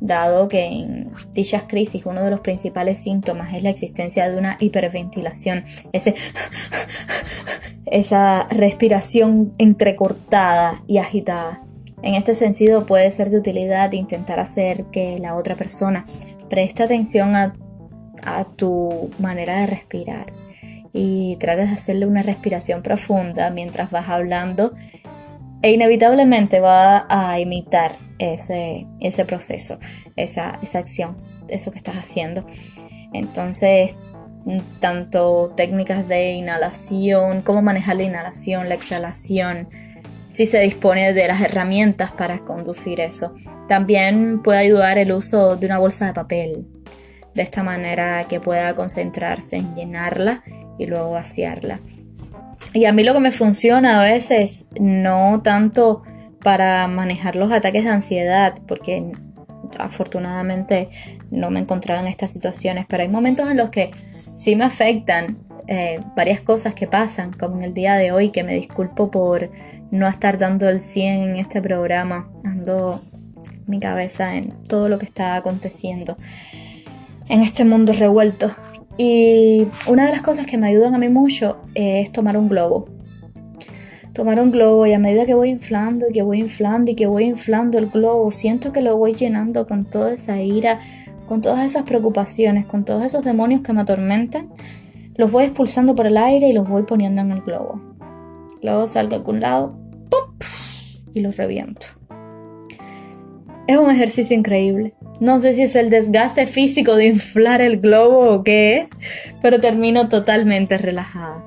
dado 0.00 0.48
que 0.48 0.64
en 0.64 1.10
dichas 1.32 1.64
crisis 1.68 2.06
uno 2.06 2.22
de 2.22 2.30
los 2.30 2.40
principales 2.40 3.02
síntomas 3.02 3.54
es 3.54 3.62
la 3.62 3.68
existencia 3.68 4.30
de 4.30 4.38
una 4.38 4.56
hiperventilación, 4.58 5.64
ese, 5.92 6.14
esa 7.86 8.48
respiración 8.48 9.52
entrecortada 9.58 10.82
y 10.86 10.96
agitada. 10.96 11.62
En 12.02 12.14
este 12.14 12.34
sentido 12.34 12.86
puede 12.86 13.10
ser 13.10 13.28
de 13.28 13.36
utilidad 13.36 13.92
intentar 13.92 14.40
hacer 14.40 14.86
que 14.86 15.18
la 15.18 15.34
otra 15.34 15.54
persona 15.54 16.06
preste 16.48 16.82
atención 16.82 17.36
a, 17.36 17.54
a 18.22 18.44
tu 18.44 19.10
manera 19.18 19.60
de 19.60 19.66
respirar 19.66 20.39
y 20.92 21.36
trates 21.36 21.68
de 21.68 21.74
hacerle 21.74 22.06
una 22.06 22.22
respiración 22.22 22.82
profunda 22.82 23.50
mientras 23.50 23.90
vas 23.90 24.08
hablando 24.08 24.74
e 25.62 25.70
inevitablemente 25.72 26.60
va 26.60 27.06
a 27.08 27.38
imitar 27.38 27.92
ese, 28.18 28.86
ese 29.00 29.24
proceso, 29.24 29.78
esa, 30.16 30.58
esa 30.62 30.78
acción, 30.78 31.16
eso 31.48 31.70
que 31.70 31.78
estás 31.78 31.96
haciendo. 31.96 32.46
Entonces, 33.12 33.98
tanto 34.80 35.52
técnicas 35.56 36.08
de 36.08 36.32
inhalación, 36.32 37.42
cómo 37.42 37.62
manejar 37.62 37.96
la 37.96 38.04
inhalación, 38.04 38.68
la 38.68 38.74
exhalación, 38.74 39.68
si 40.28 40.46
se 40.46 40.60
dispone 40.60 41.12
de 41.12 41.26
las 41.26 41.40
herramientas 41.40 42.12
para 42.12 42.38
conducir 42.38 43.00
eso. 43.00 43.34
También 43.68 44.42
puede 44.42 44.60
ayudar 44.60 44.96
el 44.96 45.12
uso 45.12 45.56
de 45.56 45.66
una 45.66 45.78
bolsa 45.78 46.06
de 46.06 46.14
papel, 46.14 46.66
de 47.34 47.42
esta 47.42 47.62
manera 47.62 48.26
que 48.28 48.40
pueda 48.40 48.74
concentrarse 48.74 49.56
en 49.56 49.74
llenarla 49.74 50.42
y 50.80 50.86
luego 50.86 51.10
vaciarla. 51.10 51.80
Y 52.72 52.84
a 52.86 52.92
mí 52.92 53.04
lo 53.04 53.12
que 53.12 53.20
me 53.20 53.30
funciona 53.30 54.00
a 54.00 54.02
veces, 54.02 54.68
no 54.80 55.40
tanto 55.42 56.02
para 56.42 56.86
manejar 56.86 57.36
los 57.36 57.52
ataques 57.52 57.84
de 57.84 57.90
ansiedad, 57.90 58.54
porque 58.66 59.12
afortunadamente 59.78 60.88
no 61.30 61.50
me 61.50 61.60
he 61.60 61.62
encontrado 61.62 62.00
en 62.00 62.06
estas 62.06 62.32
situaciones, 62.32 62.86
pero 62.88 63.02
hay 63.02 63.08
momentos 63.08 63.50
en 63.50 63.56
los 63.56 63.70
que 63.70 63.90
sí 64.36 64.56
me 64.56 64.64
afectan 64.64 65.38
eh, 65.66 66.00
varias 66.16 66.40
cosas 66.40 66.74
que 66.74 66.86
pasan, 66.86 67.32
como 67.32 67.56
en 67.56 67.62
el 67.62 67.74
día 67.74 67.96
de 67.96 68.12
hoy, 68.12 68.30
que 68.30 68.42
me 68.42 68.54
disculpo 68.54 69.10
por 69.10 69.50
no 69.90 70.08
estar 70.08 70.38
dando 70.38 70.68
el 70.68 70.82
100 70.82 71.30
en 71.30 71.36
este 71.36 71.60
programa, 71.60 72.30
ando 72.44 73.00
mi 73.66 73.80
cabeza 73.80 74.36
en 74.36 74.50
todo 74.64 74.88
lo 74.88 74.98
que 74.98 75.06
está 75.06 75.36
aconteciendo 75.36 76.16
en 77.28 77.42
este 77.42 77.64
mundo 77.64 77.92
revuelto. 77.92 78.54
Y 78.96 79.66
una 79.86 80.06
de 80.06 80.12
las 80.12 80.22
cosas 80.22 80.46
que 80.46 80.58
me 80.58 80.68
ayudan 80.68 80.94
a 80.94 80.98
mí 80.98 81.08
mucho 81.08 81.58
es 81.74 82.12
tomar 82.12 82.36
un 82.36 82.48
globo 82.48 82.86
tomar 84.12 84.40
un 84.40 84.50
globo 84.50 84.86
y 84.86 84.92
a 84.92 84.98
medida 84.98 85.24
que 85.24 85.34
voy 85.34 85.50
inflando 85.50 86.06
y 86.08 86.12
que 86.12 86.22
voy 86.22 86.40
inflando 86.40 86.90
y 86.90 86.94
que 86.94 87.06
voy 87.06 87.24
inflando 87.24 87.78
el 87.78 87.86
globo, 87.86 88.30
siento 88.32 88.72
que 88.72 88.82
lo 88.82 88.96
voy 88.96 89.14
llenando 89.14 89.66
con 89.66 89.84
toda 89.84 90.12
esa 90.12 90.40
ira, 90.42 90.80
con 91.26 91.40
todas 91.40 91.64
esas 91.64 91.84
preocupaciones, 91.84 92.66
con 92.66 92.84
todos 92.84 93.04
esos 93.04 93.24
demonios 93.24 93.62
que 93.62 93.72
me 93.72 93.82
atormentan, 93.82 94.50
los 95.14 95.30
voy 95.30 95.44
expulsando 95.44 95.94
por 95.94 96.06
el 96.06 96.16
aire 96.16 96.48
y 96.48 96.52
los 96.52 96.68
voy 96.68 96.82
poniendo 96.82 97.22
en 97.22 97.30
el 97.30 97.42
globo. 97.42 97.80
Luego 98.62 98.86
salgo 98.86 99.14
a 99.14 99.18
algún 99.18 99.40
lado, 99.40 99.78
¡pum! 100.10 100.34
y 101.14 101.20
los 101.20 101.36
reviento. 101.36 101.86
Es 103.66 103.78
un 103.78 103.90
ejercicio 103.90 104.36
increíble. 104.36 104.94
No 105.20 105.38
sé 105.38 105.54
si 105.54 105.62
es 105.62 105.76
el 105.76 105.90
desgaste 105.90 106.46
físico 106.46 106.96
de 106.96 107.06
inflar 107.06 107.60
el 107.60 107.78
globo 107.80 108.30
o 108.30 108.42
qué 108.42 108.78
es, 108.78 108.90
pero 109.42 109.60
termino 109.60 110.08
totalmente 110.08 110.78
relajada. 110.78 111.44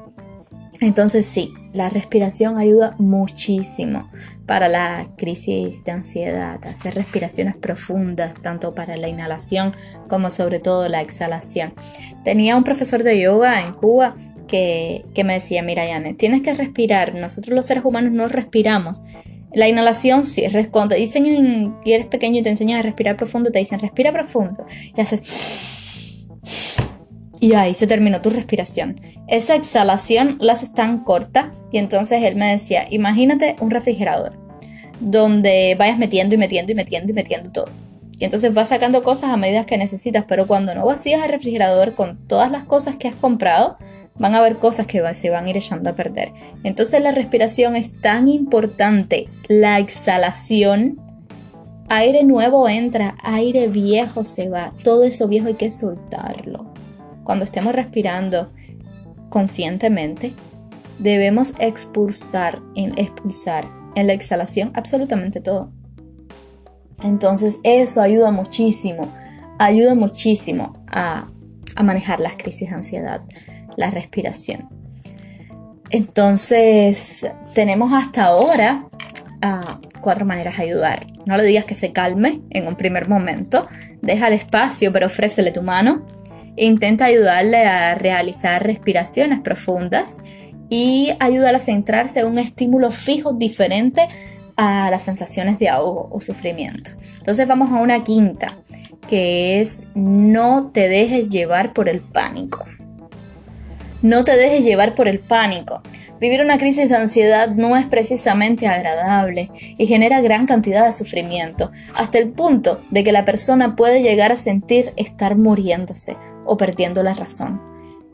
Entonces 0.79 1.25
sí, 1.25 1.53
la 1.73 1.89
respiración 1.89 2.57
ayuda 2.57 2.95
muchísimo 2.99 4.09
para 4.45 4.67
la 4.67 5.07
crisis 5.17 5.83
de 5.83 5.91
ansiedad, 5.91 6.63
hacer 6.65 6.93
respiraciones 6.93 7.55
profundas, 7.55 8.41
tanto 8.41 8.75
para 8.75 8.97
la 8.97 9.07
inhalación 9.07 9.73
como 10.07 10.29
sobre 10.29 10.59
todo 10.59 10.87
la 10.89 11.01
exhalación. 11.01 11.73
Tenía 12.23 12.55
un 12.57 12.63
profesor 12.63 13.03
de 13.03 13.19
yoga 13.19 13.61
en 13.61 13.73
Cuba 13.73 14.15
que, 14.47 15.23
me 15.23 15.33
decía, 15.33 15.63
mira, 15.63 15.85
Yane, 15.85 16.13
tienes 16.13 16.41
que 16.41 16.53
respirar. 16.53 17.15
Nosotros 17.15 17.55
los 17.55 17.65
seres 17.65 17.83
humanos 17.85 18.11
no 18.11 18.27
respiramos. 18.27 19.03
La 19.53 19.67
inhalación 19.67 20.25
sí, 20.25 20.43
es 20.43 20.51
te 20.53 20.95
dicen 20.95 21.77
y 21.85 21.93
eres 21.93 22.07
pequeño 22.07 22.39
y 22.39 22.43
te 22.43 22.49
enseñan 22.49 22.79
a 22.79 22.81
respirar 22.81 23.15
profundo, 23.15 23.51
te 23.51 23.59
dicen 23.59 23.79
respira 23.79 24.11
profundo 24.11 24.65
y 24.95 24.99
haces 24.99 25.21
y 27.43 27.55
ahí 27.55 27.73
se 27.73 27.87
terminó 27.87 28.21
tu 28.21 28.29
respiración. 28.29 29.01
Esa 29.27 29.55
exhalación 29.55 30.37
la 30.39 30.53
haces 30.53 30.73
tan 30.73 31.03
corta 31.03 31.51
y 31.73 31.77
entonces 31.77 32.23
él 32.23 32.37
me 32.37 32.49
decía, 32.49 32.85
imagínate 32.89 33.57
un 33.59 33.69
refrigerador 33.69 34.39
donde 35.01 35.75
vayas 35.77 35.97
metiendo 35.97 36.35
y 36.35 36.37
metiendo 36.37 36.71
y 36.71 36.75
metiendo 36.75 37.11
y 37.11 37.15
metiendo 37.15 37.51
todo. 37.51 37.69
Y 38.17 38.23
entonces 38.23 38.53
vas 38.53 38.69
sacando 38.69 39.03
cosas 39.03 39.31
a 39.31 39.35
medida 39.35 39.65
que 39.65 39.77
necesitas, 39.77 40.23
pero 40.25 40.47
cuando 40.47 40.73
no 40.73 40.85
vacías 40.85 41.21
el 41.25 41.31
refrigerador 41.31 41.95
con 41.95 42.17
todas 42.27 42.49
las 42.49 42.63
cosas 42.63 42.95
que 42.95 43.09
has 43.09 43.15
comprado, 43.15 43.77
van 44.17 44.35
a 44.35 44.39
haber 44.39 44.57
cosas 44.57 44.87
que 44.87 45.01
se 45.13 45.29
van 45.29 45.45
a 45.45 45.49
ir 45.49 45.57
echando 45.57 45.89
a 45.89 45.95
perder. 45.95 46.31
Entonces 46.63 47.01
la 47.01 47.11
respiración 47.11 47.75
es 47.75 47.99
tan 47.99 48.27
importante, 48.27 49.27
la 49.47 49.79
exhalación, 49.79 50.99
aire 51.89 52.23
nuevo 52.23 52.69
entra, 52.69 53.15
aire 53.23 53.67
viejo 53.67 54.23
se 54.23 54.49
va, 54.49 54.73
todo 54.83 55.03
eso 55.03 55.27
viejo 55.27 55.47
hay 55.47 55.55
que 55.55 55.71
soltarlo. 55.71 56.71
Cuando 57.23 57.45
estemos 57.45 57.73
respirando 57.73 58.51
conscientemente, 59.29 60.33
debemos 60.99 61.53
expulsar, 61.59 62.61
en 62.75 62.97
expulsar 62.99 63.65
en 63.95 64.07
la 64.07 64.13
exhalación 64.13 64.71
absolutamente 64.75 65.41
todo. 65.41 65.71
Entonces 67.01 67.59
eso 67.63 68.01
ayuda 68.01 68.31
muchísimo, 68.31 69.11
ayuda 69.57 69.95
muchísimo 69.95 70.83
a, 70.87 71.29
a 71.75 71.83
manejar 71.83 72.19
las 72.19 72.35
crisis 72.35 72.69
de 72.69 72.75
ansiedad 72.75 73.21
la 73.77 73.89
respiración. 73.89 74.69
Entonces, 75.89 77.27
tenemos 77.53 77.93
hasta 77.93 78.25
ahora 78.25 78.87
ah, 79.41 79.79
cuatro 80.01 80.25
maneras 80.25 80.57
de 80.57 80.63
ayudar. 80.63 81.05
No 81.25 81.37
le 81.37 81.43
digas 81.43 81.65
que 81.65 81.75
se 81.75 81.91
calme 81.91 82.41
en 82.49 82.67
un 82.67 82.75
primer 82.75 83.07
momento, 83.07 83.67
deja 84.01 84.27
el 84.27 84.33
espacio, 84.33 84.91
pero 84.91 85.07
ofrécele 85.07 85.51
tu 85.51 85.61
mano. 85.61 86.05
Intenta 86.55 87.05
ayudarle 87.05 87.65
a 87.65 87.95
realizar 87.95 88.63
respiraciones 88.63 89.39
profundas 89.39 90.21
y 90.69 91.13
ayúdale 91.19 91.57
a 91.57 91.61
centrarse 91.61 92.21
en 92.21 92.27
un 92.27 92.39
estímulo 92.39 92.91
fijo 92.91 93.33
diferente 93.33 94.07
a 94.55 94.89
las 94.89 95.03
sensaciones 95.03 95.59
de 95.59 95.69
ahogo 95.69 96.09
o 96.11 96.21
sufrimiento. 96.21 96.91
Entonces 97.17 97.47
vamos 97.47 97.71
a 97.71 97.75
una 97.75 98.03
quinta, 98.03 98.57
que 99.07 99.61
es 99.61 99.83
no 99.95 100.71
te 100.71 100.89
dejes 100.89 101.29
llevar 101.29 101.73
por 101.73 101.89
el 101.89 102.01
pánico. 102.01 102.65
No 104.03 104.25
te 104.25 104.35
dejes 104.35 104.65
llevar 104.65 104.95
por 104.95 105.07
el 105.07 105.19
pánico. 105.19 105.81
Vivir 106.19 106.41
una 106.41 106.57
crisis 106.57 106.89
de 106.89 106.97
ansiedad 106.97 107.47
no 107.51 107.77
es 107.77 107.85
precisamente 107.85 108.67
agradable 108.67 109.49
y 109.55 109.87
genera 109.87 110.19
gran 110.19 110.45
cantidad 110.45 110.85
de 110.85 110.91
sufrimiento, 110.91 111.71
hasta 111.95 112.17
el 112.17 112.29
punto 112.29 112.81
de 112.91 113.05
que 113.05 113.13
la 113.13 113.23
persona 113.23 113.77
puede 113.77 114.01
llegar 114.01 114.33
a 114.33 114.37
sentir 114.37 114.91
estar 114.97 115.37
muriéndose 115.37 116.17
o 116.45 116.57
perdiendo 116.57 117.01
la 117.01 117.13
razón. 117.13 117.61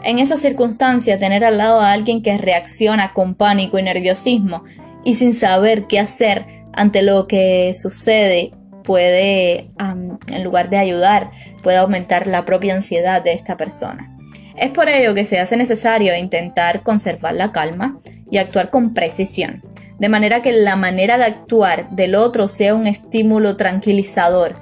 En 0.03 0.19
esa 0.19 0.37
circunstancia, 0.37 1.17
tener 1.17 1.43
al 1.43 1.57
lado 1.57 1.81
a 1.81 1.91
alguien 1.91 2.21
que 2.21 2.37
reacciona 2.37 3.11
con 3.13 3.33
pánico 3.33 3.79
y 3.79 3.83
nerviosismo 3.83 4.63
y 5.03 5.15
sin 5.15 5.33
saber 5.33 5.87
qué 5.87 5.99
hacer 5.99 6.45
ante 6.71 7.01
lo 7.01 7.25
que 7.27 7.73
sucede 7.73 8.51
puede, 8.83 9.71
en 9.79 10.43
lugar 10.43 10.69
de 10.69 10.77
ayudar, 10.77 11.31
puede 11.63 11.77
aumentar 11.77 12.27
la 12.27 12.45
propia 12.45 12.75
ansiedad 12.75 13.23
de 13.23 13.33
esta 13.33 13.57
persona. 13.57 14.18
Es 14.59 14.71
por 14.71 14.89
ello 14.89 15.13
que 15.13 15.23
se 15.23 15.39
hace 15.39 15.55
necesario 15.55 16.15
intentar 16.17 16.83
conservar 16.83 17.33
la 17.33 17.53
calma 17.53 17.97
y 18.29 18.39
actuar 18.39 18.69
con 18.69 18.93
precisión, 18.93 19.63
de 19.99 20.09
manera 20.09 20.41
que 20.41 20.51
la 20.51 20.75
manera 20.75 21.17
de 21.17 21.23
actuar 21.23 21.89
del 21.91 22.13
otro 22.13 22.49
sea 22.49 22.75
un 22.75 22.85
estímulo 22.85 23.55
tranquilizador 23.55 24.55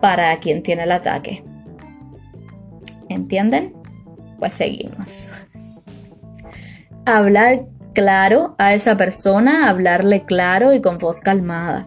para 0.00 0.34
quien 0.38 0.62
tiene 0.62 0.84
el 0.84 0.92
ataque. 0.92 1.44
¿Entienden? 3.10 3.74
Pues 4.38 4.54
seguimos. 4.54 5.28
Hablar 7.04 7.66
claro 7.92 8.54
a 8.58 8.72
esa 8.72 8.96
persona, 8.96 9.68
hablarle 9.68 10.24
claro 10.24 10.72
y 10.72 10.80
con 10.80 10.96
voz 10.96 11.20
calmada. 11.20 11.86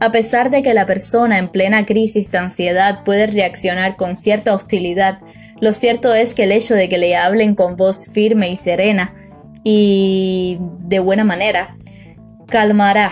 A 0.00 0.10
pesar 0.10 0.50
de 0.50 0.62
que 0.62 0.72
la 0.72 0.86
persona 0.86 1.36
en 1.38 1.50
plena 1.50 1.84
crisis 1.84 2.30
de 2.30 2.38
ansiedad 2.38 3.04
puede 3.04 3.26
reaccionar 3.26 3.96
con 3.96 4.16
cierta 4.16 4.54
hostilidad 4.54 5.18
lo 5.60 5.72
cierto 5.72 6.14
es 6.14 6.34
que 6.34 6.44
el 6.44 6.52
hecho 6.52 6.74
de 6.74 6.88
que 6.88 6.98
le 6.98 7.16
hablen 7.16 7.54
con 7.54 7.76
voz 7.76 8.08
firme 8.12 8.50
y 8.50 8.56
serena 8.56 9.14
y 9.62 10.58
de 10.80 10.98
buena 10.98 11.24
manera 11.24 11.76
calmará 12.46 13.10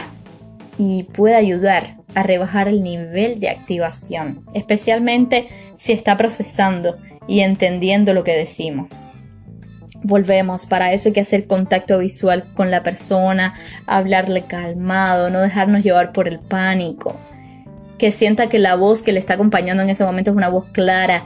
y 0.78 1.04
puede 1.04 1.34
ayudar 1.34 1.96
a 2.14 2.22
rebajar 2.22 2.68
el 2.68 2.82
nivel 2.82 3.40
de 3.40 3.48
activación, 3.48 4.42
especialmente 4.54 5.48
si 5.76 5.92
está 5.92 6.16
procesando 6.16 6.98
y 7.26 7.40
entendiendo 7.40 8.14
lo 8.14 8.24
que 8.24 8.36
decimos. 8.36 9.12
Volvemos, 10.04 10.66
para 10.66 10.92
eso 10.92 11.08
hay 11.08 11.12
que 11.12 11.20
hacer 11.20 11.46
contacto 11.46 11.98
visual 11.98 12.52
con 12.54 12.70
la 12.70 12.82
persona, 12.82 13.54
hablarle 13.86 14.44
calmado, 14.46 15.30
no 15.30 15.40
dejarnos 15.40 15.84
llevar 15.84 16.12
por 16.12 16.26
el 16.26 16.40
pánico, 16.40 17.16
que 17.98 18.10
sienta 18.10 18.48
que 18.48 18.58
la 18.58 18.74
voz 18.74 19.02
que 19.02 19.12
le 19.12 19.20
está 19.20 19.34
acompañando 19.34 19.82
en 19.82 19.88
ese 19.88 20.04
momento 20.04 20.32
es 20.32 20.36
una 20.36 20.48
voz 20.48 20.66
clara, 20.66 21.22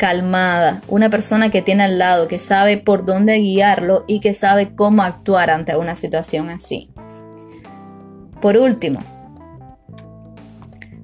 calmada, 0.00 0.80
una 0.88 1.10
persona 1.10 1.50
que 1.50 1.60
tiene 1.60 1.82
al 1.82 1.98
lado, 1.98 2.26
que 2.26 2.38
sabe 2.38 2.78
por 2.78 3.04
dónde 3.04 3.36
guiarlo 3.36 4.06
y 4.08 4.20
que 4.20 4.32
sabe 4.32 4.74
cómo 4.74 5.02
actuar 5.02 5.50
ante 5.50 5.76
una 5.76 5.94
situación 5.94 6.48
así. 6.48 6.90
Por 8.40 8.56
último, 8.56 9.00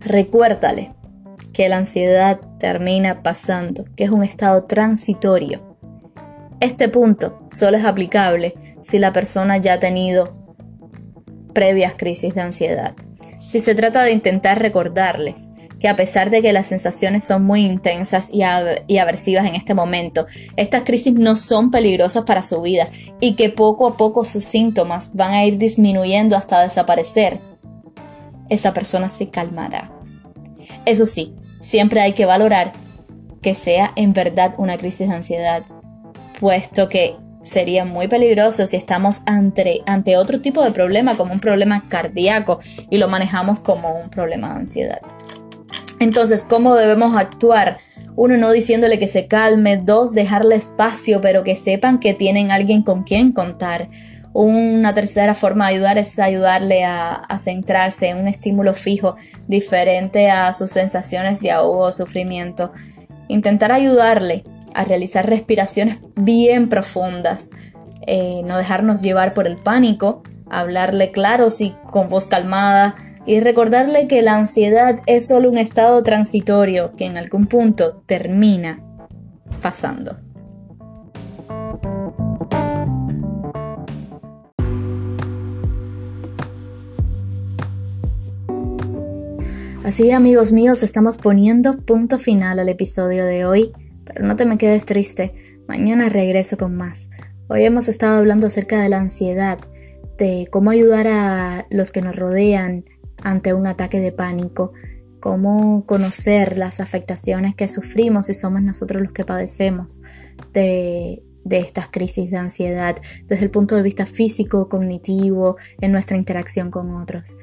recuérdale 0.00 0.94
que 1.52 1.68
la 1.68 1.76
ansiedad 1.76 2.40
termina 2.58 3.22
pasando, 3.22 3.84
que 3.96 4.04
es 4.04 4.10
un 4.10 4.24
estado 4.24 4.64
transitorio. 4.64 5.76
Este 6.60 6.88
punto 6.88 7.42
solo 7.50 7.76
es 7.76 7.84
aplicable 7.84 8.54
si 8.80 8.98
la 8.98 9.12
persona 9.12 9.58
ya 9.58 9.74
ha 9.74 9.78
tenido 9.78 10.34
previas 11.52 11.96
crisis 11.98 12.34
de 12.34 12.40
ansiedad. 12.40 12.94
Si 13.38 13.60
se 13.60 13.74
trata 13.74 14.04
de 14.04 14.12
intentar 14.12 14.58
recordarles 14.58 15.50
que 15.80 15.88
a 15.88 15.96
pesar 15.96 16.30
de 16.30 16.42
que 16.42 16.52
las 16.52 16.66
sensaciones 16.66 17.24
son 17.24 17.44
muy 17.44 17.64
intensas 17.64 18.30
y, 18.32 18.42
aversivas 18.42 19.46
en 19.46 19.54
este 19.54 19.74
momento, 19.74 20.26
estas 20.56 20.82
crisis 20.82 21.14
no 21.14 21.36
son 21.36 21.70
peligrosas 21.70 22.24
para 22.24 22.42
su 22.42 22.62
vida 22.62 22.88
y 23.20 23.34
que 23.34 23.50
poco 23.50 23.86
a 23.86 23.96
poco 23.96 24.24
sus 24.24 24.44
síntomas 24.44 25.14
van 25.14 25.32
a 25.32 25.44
ir 25.44 25.58
disminuyendo 25.58 26.36
hasta 26.36 26.62
desaparecer, 26.62 27.40
esa 28.48 28.72
persona 28.72 29.08
se 29.08 29.28
calmará. 29.28 29.90
Eso 30.84 31.04
sí, 31.04 31.34
siempre 31.60 32.00
hay 32.00 32.12
que 32.12 32.26
valorar 32.26 32.72
que 33.42 33.54
sea 33.54 33.92
en 33.96 34.12
verdad 34.12 34.54
una 34.58 34.78
crisis 34.78 35.08
de 35.08 35.14
ansiedad, 35.14 35.62
puesto 36.40 36.88
que 36.88 37.16
sería 37.42 37.84
muy 37.84 38.08
peligroso 38.08 38.66
si 38.66 38.76
estamos 38.76 39.22
ante, 39.26 39.82
ante 39.86 40.16
otro 40.16 40.40
tipo 40.40 40.64
de 40.64 40.72
problema 40.72 41.16
como 41.16 41.32
un 41.32 41.40
problema 41.40 41.84
cardíaco 41.88 42.60
y 42.90 42.98
lo 42.98 43.08
manejamos 43.08 43.60
como 43.60 43.98
un 44.00 44.10
problema 44.10 44.48
de 44.48 44.60
ansiedad. 44.60 45.00
Entonces, 45.98 46.44
¿cómo 46.44 46.74
debemos 46.74 47.16
actuar? 47.16 47.78
Uno, 48.16 48.36
no 48.36 48.50
diciéndole 48.50 48.98
que 48.98 49.08
se 49.08 49.26
calme. 49.26 49.78
Dos, 49.78 50.12
dejarle 50.12 50.56
espacio, 50.56 51.20
pero 51.20 51.42
que 51.42 51.54
sepan 51.54 51.98
que 51.98 52.14
tienen 52.14 52.50
alguien 52.50 52.82
con 52.82 53.02
quien 53.04 53.32
contar. 53.32 53.88
Una 54.32 54.92
tercera 54.92 55.34
forma 55.34 55.68
de 55.68 55.76
ayudar 55.76 55.96
es 55.96 56.18
ayudarle 56.18 56.84
a, 56.84 57.26
centrarse 57.38 58.08
en 58.08 58.18
un 58.18 58.28
estímulo 58.28 58.74
fijo, 58.74 59.16
diferente 59.48 60.30
a 60.30 60.52
sus 60.52 60.70
sensaciones 60.70 61.40
de 61.40 61.52
ahogo 61.52 61.78
o 61.78 61.92
sufrimiento. 61.92 62.72
Intentar 63.28 63.72
ayudarle 63.72 64.44
a 64.74 64.84
realizar 64.84 65.28
respiraciones 65.28 65.98
bien 66.16 66.68
profundas. 66.68 67.50
Eh, 68.06 68.42
no 68.44 68.58
dejarnos 68.58 69.00
llevar 69.00 69.32
por 69.32 69.46
el 69.46 69.56
pánico. 69.56 70.22
Hablarle 70.50 71.12
claro, 71.12 71.50
sí, 71.50 71.74
con 71.90 72.08
voz 72.10 72.26
calmada 72.26 72.94
y 73.26 73.40
recordarle 73.40 74.06
que 74.06 74.22
la 74.22 74.36
ansiedad 74.36 75.00
es 75.06 75.26
solo 75.26 75.50
un 75.50 75.58
estado 75.58 76.02
transitorio 76.02 76.94
que 76.96 77.06
en 77.06 77.16
algún 77.16 77.46
punto 77.46 78.02
termina 78.06 78.82
pasando. 79.60 80.16
Así 89.84 90.10
amigos 90.10 90.52
míos, 90.52 90.82
estamos 90.82 91.18
poniendo 91.18 91.78
punto 91.78 92.18
final 92.18 92.58
al 92.58 92.68
episodio 92.68 93.24
de 93.24 93.44
hoy, 93.44 93.72
pero 94.04 94.26
no 94.26 94.34
te 94.34 94.44
me 94.44 94.58
quedes 94.58 94.84
triste, 94.84 95.60
mañana 95.68 96.08
regreso 96.08 96.56
con 96.56 96.76
más. 96.76 97.10
Hoy 97.48 97.64
hemos 97.64 97.86
estado 97.86 98.18
hablando 98.18 98.48
acerca 98.48 98.80
de 98.80 98.88
la 98.88 98.98
ansiedad, 98.98 99.58
de 100.18 100.48
cómo 100.50 100.70
ayudar 100.70 101.06
a 101.06 101.66
los 101.70 101.92
que 101.92 102.02
nos 102.02 102.16
rodean, 102.16 102.84
ante 103.26 103.54
un 103.54 103.66
ataque 103.66 103.98
de 103.98 104.12
pánico, 104.12 104.72
cómo 105.18 105.84
conocer 105.84 106.56
las 106.56 106.78
afectaciones 106.78 107.56
que 107.56 107.66
sufrimos 107.66 108.30
y 108.30 108.34
somos 108.34 108.62
nosotros 108.62 109.02
los 109.02 109.10
que 109.10 109.24
padecemos 109.24 110.00
de, 110.52 111.24
de 111.42 111.58
estas 111.58 111.88
crisis 111.88 112.30
de 112.30 112.36
ansiedad 112.36 112.94
desde 113.26 113.46
el 113.46 113.50
punto 113.50 113.74
de 113.74 113.82
vista 113.82 114.06
físico, 114.06 114.68
cognitivo, 114.68 115.56
en 115.80 115.90
nuestra 115.90 116.16
interacción 116.16 116.70
con 116.70 116.94
otros. 116.94 117.36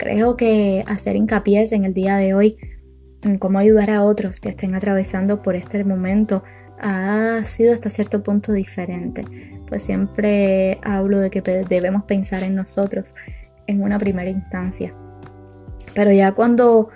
Creo 0.00 0.36
que 0.36 0.82
hacer 0.88 1.14
hincapié 1.14 1.64
en 1.70 1.84
el 1.84 1.94
día 1.94 2.16
de 2.16 2.34
hoy 2.34 2.56
en 3.22 3.38
cómo 3.38 3.60
ayudar 3.60 3.90
a 3.90 4.02
otros 4.02 4.40
que 4.40 4.48
estén 4.48 4.74
atravesando 4.74 5.42
por 5.42 5.54
este 5.54 5.84
momento 5.84 6.42
ha 6.80 7.40
sido 7.44 7.72
hasta 7.72 7.88
cierto 7.88 8.24
punto 8.24 8.52
diferente. 8.52 9.24
Pues 9.68 9.84
siempre 9.84 10.80
hablo 10.82 11.20
de 11.20 11.30
que 11.30 11.40
debemos 11.40 12.02
pensar 12.02 12.42
en 12.42 12.56
nosotros 12.56 13.14
en 13.68 13.80
una 13.80 13.96
primera 14.00 14.28
instancia. 14.28 14.92
Pero 15.94 16.12
ya 16.12 16.32
cuando 16.32 16.90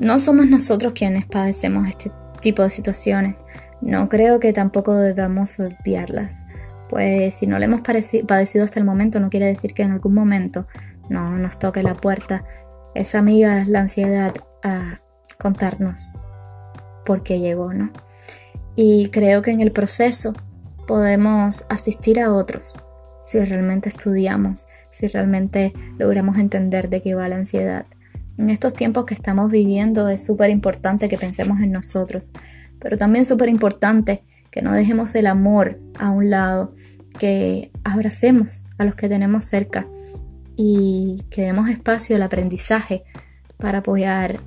no 0.00 0.18
somos 0.18 0.46
nosotros 0.46 0.92
quienes 0.94 1.26
padecemos 1.26 1.88
este 1.88 2.10
tipo 2.40 2.62
de 2.62 2.70
situaciones, 2.70 3.44
no 3.80 4.08
creo 4.08 4.40
que 4.40 4.52
tampoco 4.52 4.94
debamos 4.94 5.58
olvidarlas. 5.58 6.46
Pues 6.88 7.34
si 7.34 7.46
no 7.46 7.58
le 7.58 7.64
hemos 7.64 7.80
padecido 7.80 8.64
hasta 8.64 8.78
el 8.78 8.84
momento, 8.84 9.18
no 9.18 9.30
quiere 9.30 9.46
decir 9.46 9.72
que 9.72 9.82
en 9.82 9.92
algún 9.92 10.14
momento 10.14 10.66
no 11.08 11.38
nos 11.38 11.58
toque 11.58 11.82
la 11.82 11.94
puerta 11.94 12.44
esa 12.94 13.18
amiga, 13.18 13.64
la 13.66 13.80
ansiedad, 13.80 14.34
a 14.62 15.00
contarnos 15.38 16.18
por 17.04 17.22
qué 17.22 17.40
llegó, 17.40 17.72
¿no? 17.72 17.90
Y 18.76 19.08
creo 19.08 19.42
que 19.42 19.50
en 19.50 19.60
el 19.60 19.72
proceso 19.72 20.34
podemos 20.86 21.64
asistir 21.68 22.20
a 22.20 22.32
otros 22.32 22.84
si 23.24 23.40
realmente 23.40 23.88
estudiamos, 23.88 24.68
si 24.90 25.08
realmente 25.08 25.72
logramos 25.98 26.38
entender 26.38 26.88
de 26.88 27.02
qué 27.02 27.14
va 27.14 27.28
la 27.28 27.36
ansiedad. 27.36 27.86
En 28.38 28.50
estos 28.50 28.74
tiempos 28.74 29.04
que 29.04 29.14
estamos 29.14 29.50
viviendo 29.50 30.08
es 30.08 30.24
súper 30.24 30.50
importante 30.50 31.08
que 31.08 31.18
pensemos 31.18 31.60
en 31.60 31.72
nosotros, 31.72 32.32
pero 32.78 32.96
también 32.96 33.24
súper 33.24 33.48
importante 33.48 34.24
que 34.50 34.62
no 34.62 34.72
dejemos 34.72 35.14
el 35.14 35.26
amor 35.26 35.80
a 35.98 36.10
un 36.10 36.30
lado, 36.30 36.74
que 37.18 37.70
abracemos 37.84 38.68
a 38.78 38.84
los 38.84 38.94
que 38.94 39.08
tenemos 39.08 39.44
cerca 39.44 39.86
y 40.56 41.18
que 41.30 41.42
demos 41.42 41.68
espacio 41.68 42.16
al 42.16 42.22
aprendizaje 42.22 43.04
para 43.58 43.78
apoyar 43.78 44.40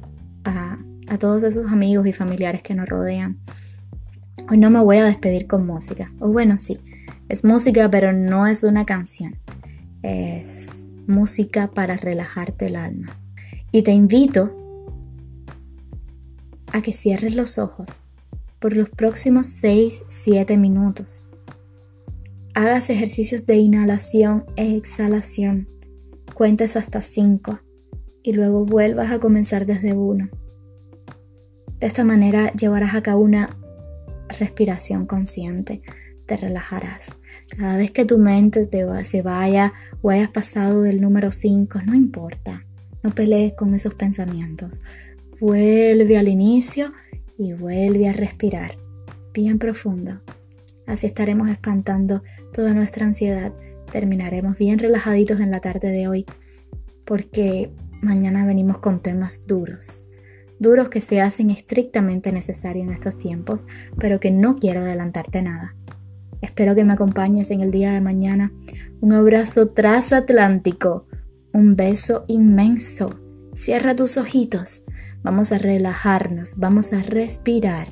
a, 0.43 0.77
a 1.07 1.17
todos 1.17 1.43
esos 1.43 1.71
amigos 1.71 2.07
y 2.07 2.13
familiares 2.13 2.61
que 2.61 2.73
nos 2.73 2.89
rodean. 2.89 3.39
Hoy 4.49 4.57
no 4.57 4.69
me 4.69 4.79
voy 4.79 4.97
a 4.97 5.05
despedir 5.05 5.47
con 5.47 5.65
música, 5.65 6.11
o 6.19 6.29
bueno, 6.31 6.57
sí, 6.57 6.79
es 7.29 7.43
música, 7.43 7.89
pero 7.89 8.13
no 8.13 8.45
es 8.45 8.63
una 8.63 8.85
canción, 8.85 9.37
es 10.03 10.95
música 11.07 11.71
para 11.71 11.97
relajarte 11.97 12.67
el 12.67 12.75
alma. 12.75 13.24
Y 13.75 13.81
te 13.81 13.91
invito 13.91 14.55
a 16.71 16.81
que 16.81 16.93
cierres 16.93 17.35
los 17.35 17.57
ojos 17.57 18.05
por 18.59 18.73
los 18.73 18.89
próximos 18.89 19.47
6-7 19.61 20.57
minutos. 20.57 21.29
Hagas 22.53 22.89
ejercicios 22.89 23.45
de 23.47 23.57
inhalación 23.57 24.45
e 24.55 24.77
exhalación. 24.77 25.67
Cuentes 26.33 26.77
hasta 26.77 27.01
5 27.01 27.59
y 28.23 28.31
luego 28.31 28.63
vuelvas 28.63 29.11
a 29.11 29.19
comenzar 29.19 29.65
desde 29.65 29.91
1. 29.91 30.29
De 31.77 31.85
esta 31.85 32.05
manera 32.05 32.53
llevarás 32.53 32.95
a 32.95 33.03
cabo 33.03 33.23
una 33.23 33.57
respiración 34.39 35.05
consciente, 35.05 35.81
te 36.25 36.37
relajarás. 36.37 37.17
Cada 37.57 37.75
vez 37.75 37.91
que 37.91 38.05
tu 38.05 38.19
mente 38.19 38.69
se 39.03 39.21
vaya 39.21 39.73
o 40.01 40.11
hayas 40.11 40.29
pasado 40.29 40.81
del 40.81 41.01
número 41.01 41.33
5, 41.33 41.81
no 41.85 41.93
importa, 41.93 42.64
no 43.05 43.13
pelees 43.13 43.53
con 43.53 43.73
esos 43.75 43.93
pensamientos. 43.93 44.81
Vuelve 45.39 46.17
al 46.17 46.27
inicio 46.27 46.91
y 47.37 47.53
vuelve 47.53 48.09
a 48.09 48.13
respirar 48.13 48.77
bien 49.31 49.59
profundo. 49.59 50.21
Así 50.87 51.05
estaremos 51.05 51.49
espantando 51.49 52.23
toda 52.51 52.73
nuestra 52.73 53.05
ansiedad. 53.05 53.53
Terminaremos 53.91 54.57
bien 54.57 54.79
relajaditos 54.79 55.39
en 55.39 55.51
la 55.51 55.59
tarde 55.59 55.91
de 55.91 56.07
hoy 56.07 56.25
porque 57.05 57.71
mañana 58.01 58.45
venimos 58.45 58.79
con 58.79 59.01
temas 59.01 59.45
duros 59.45 60.09
duros 60.57 60.87
que 60.89 61.01
se 61.01 61.21
hacen 61.21 61.49
estrictamente 61.49 62.31
necesarios 62.31 62.87
en 62.87 62.93
estos 62.93 63.17
tiempos, 63.17 63.67
pero 63.99 64.19
que 64.19 64.31
no 64.31 64.55
quiero 64.55 64.81
adelantarte 64.81 65.41
nada. 65.41 65.75
Espero 66.41 66.75
que 66.75 66.85
me 66.85 66.93
acompañes 66.93 67.51
en 67.51 67.61
el 67.61 67.71
día 67.71 67.91
de 67.91 68.01
mañana. 68.01 68.53
Un 69.01 69.13
abrazo 69.13 69.69
transatlántico, 69.69 71.05
un 71.55 71.77
beso 71.77 72.25
inmenso. 72.27 73.15
Cierra 73.53 73.95
tus 73.95 74.17
ojitos. 74.17 74.85
Vamos 75.23 75.53
a 75.53 75.57
relajarnos, 75.57 76.57
vamos 76.59 76.91
a 76.91 77.01
respirar. 77.01 77.87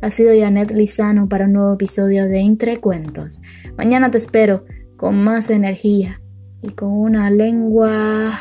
Ha 0.00 0.10
sido 0.10 0.32
Janet 0.36 0.70
Lizano 0.70 1.28
para 1.28 1.44
un 1.44 1.52
nuevo 1.52 1.74
episodio 1.74 2.26
de 2.26 2.40
Entre 2.40 2.78
Cuentos. 2.78 3.42
Mañana 3.76 4.10
te 4.10 4.16
espero 4.16 4.64
con 4.96 5.22
más 5.22 5.50
energía 5.50 6.22
y 6.62 6.70
con 6.70 6.88
una 6.88 7.30
lengua 7.30 8.32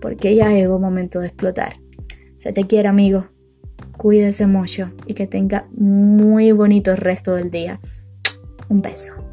porque 0.00 0.34
ya 0.34 0.50
llegó 0.50 0.80
momento 0.80 1.20
de 1.20 1.28
explotar. 1.28 1.76
Se 2.36 2.52
te 2.52 2.66
quiere, 2.66 2.88
amigo. 2.88 3.28
Cuídese 3.96 4.46
mucho 4.48 4.90
y 5.06 5.14
que 5.14 5.28
tenga 5.28 5.68
muy 5.72 6.50
bonito 6.50 6.90
el 6.90 6.98
resto 6.98 7.36
del 7.36 7.50
día. 7.52 7.80
Un 8.68 8.82
beso. 8.82 9.25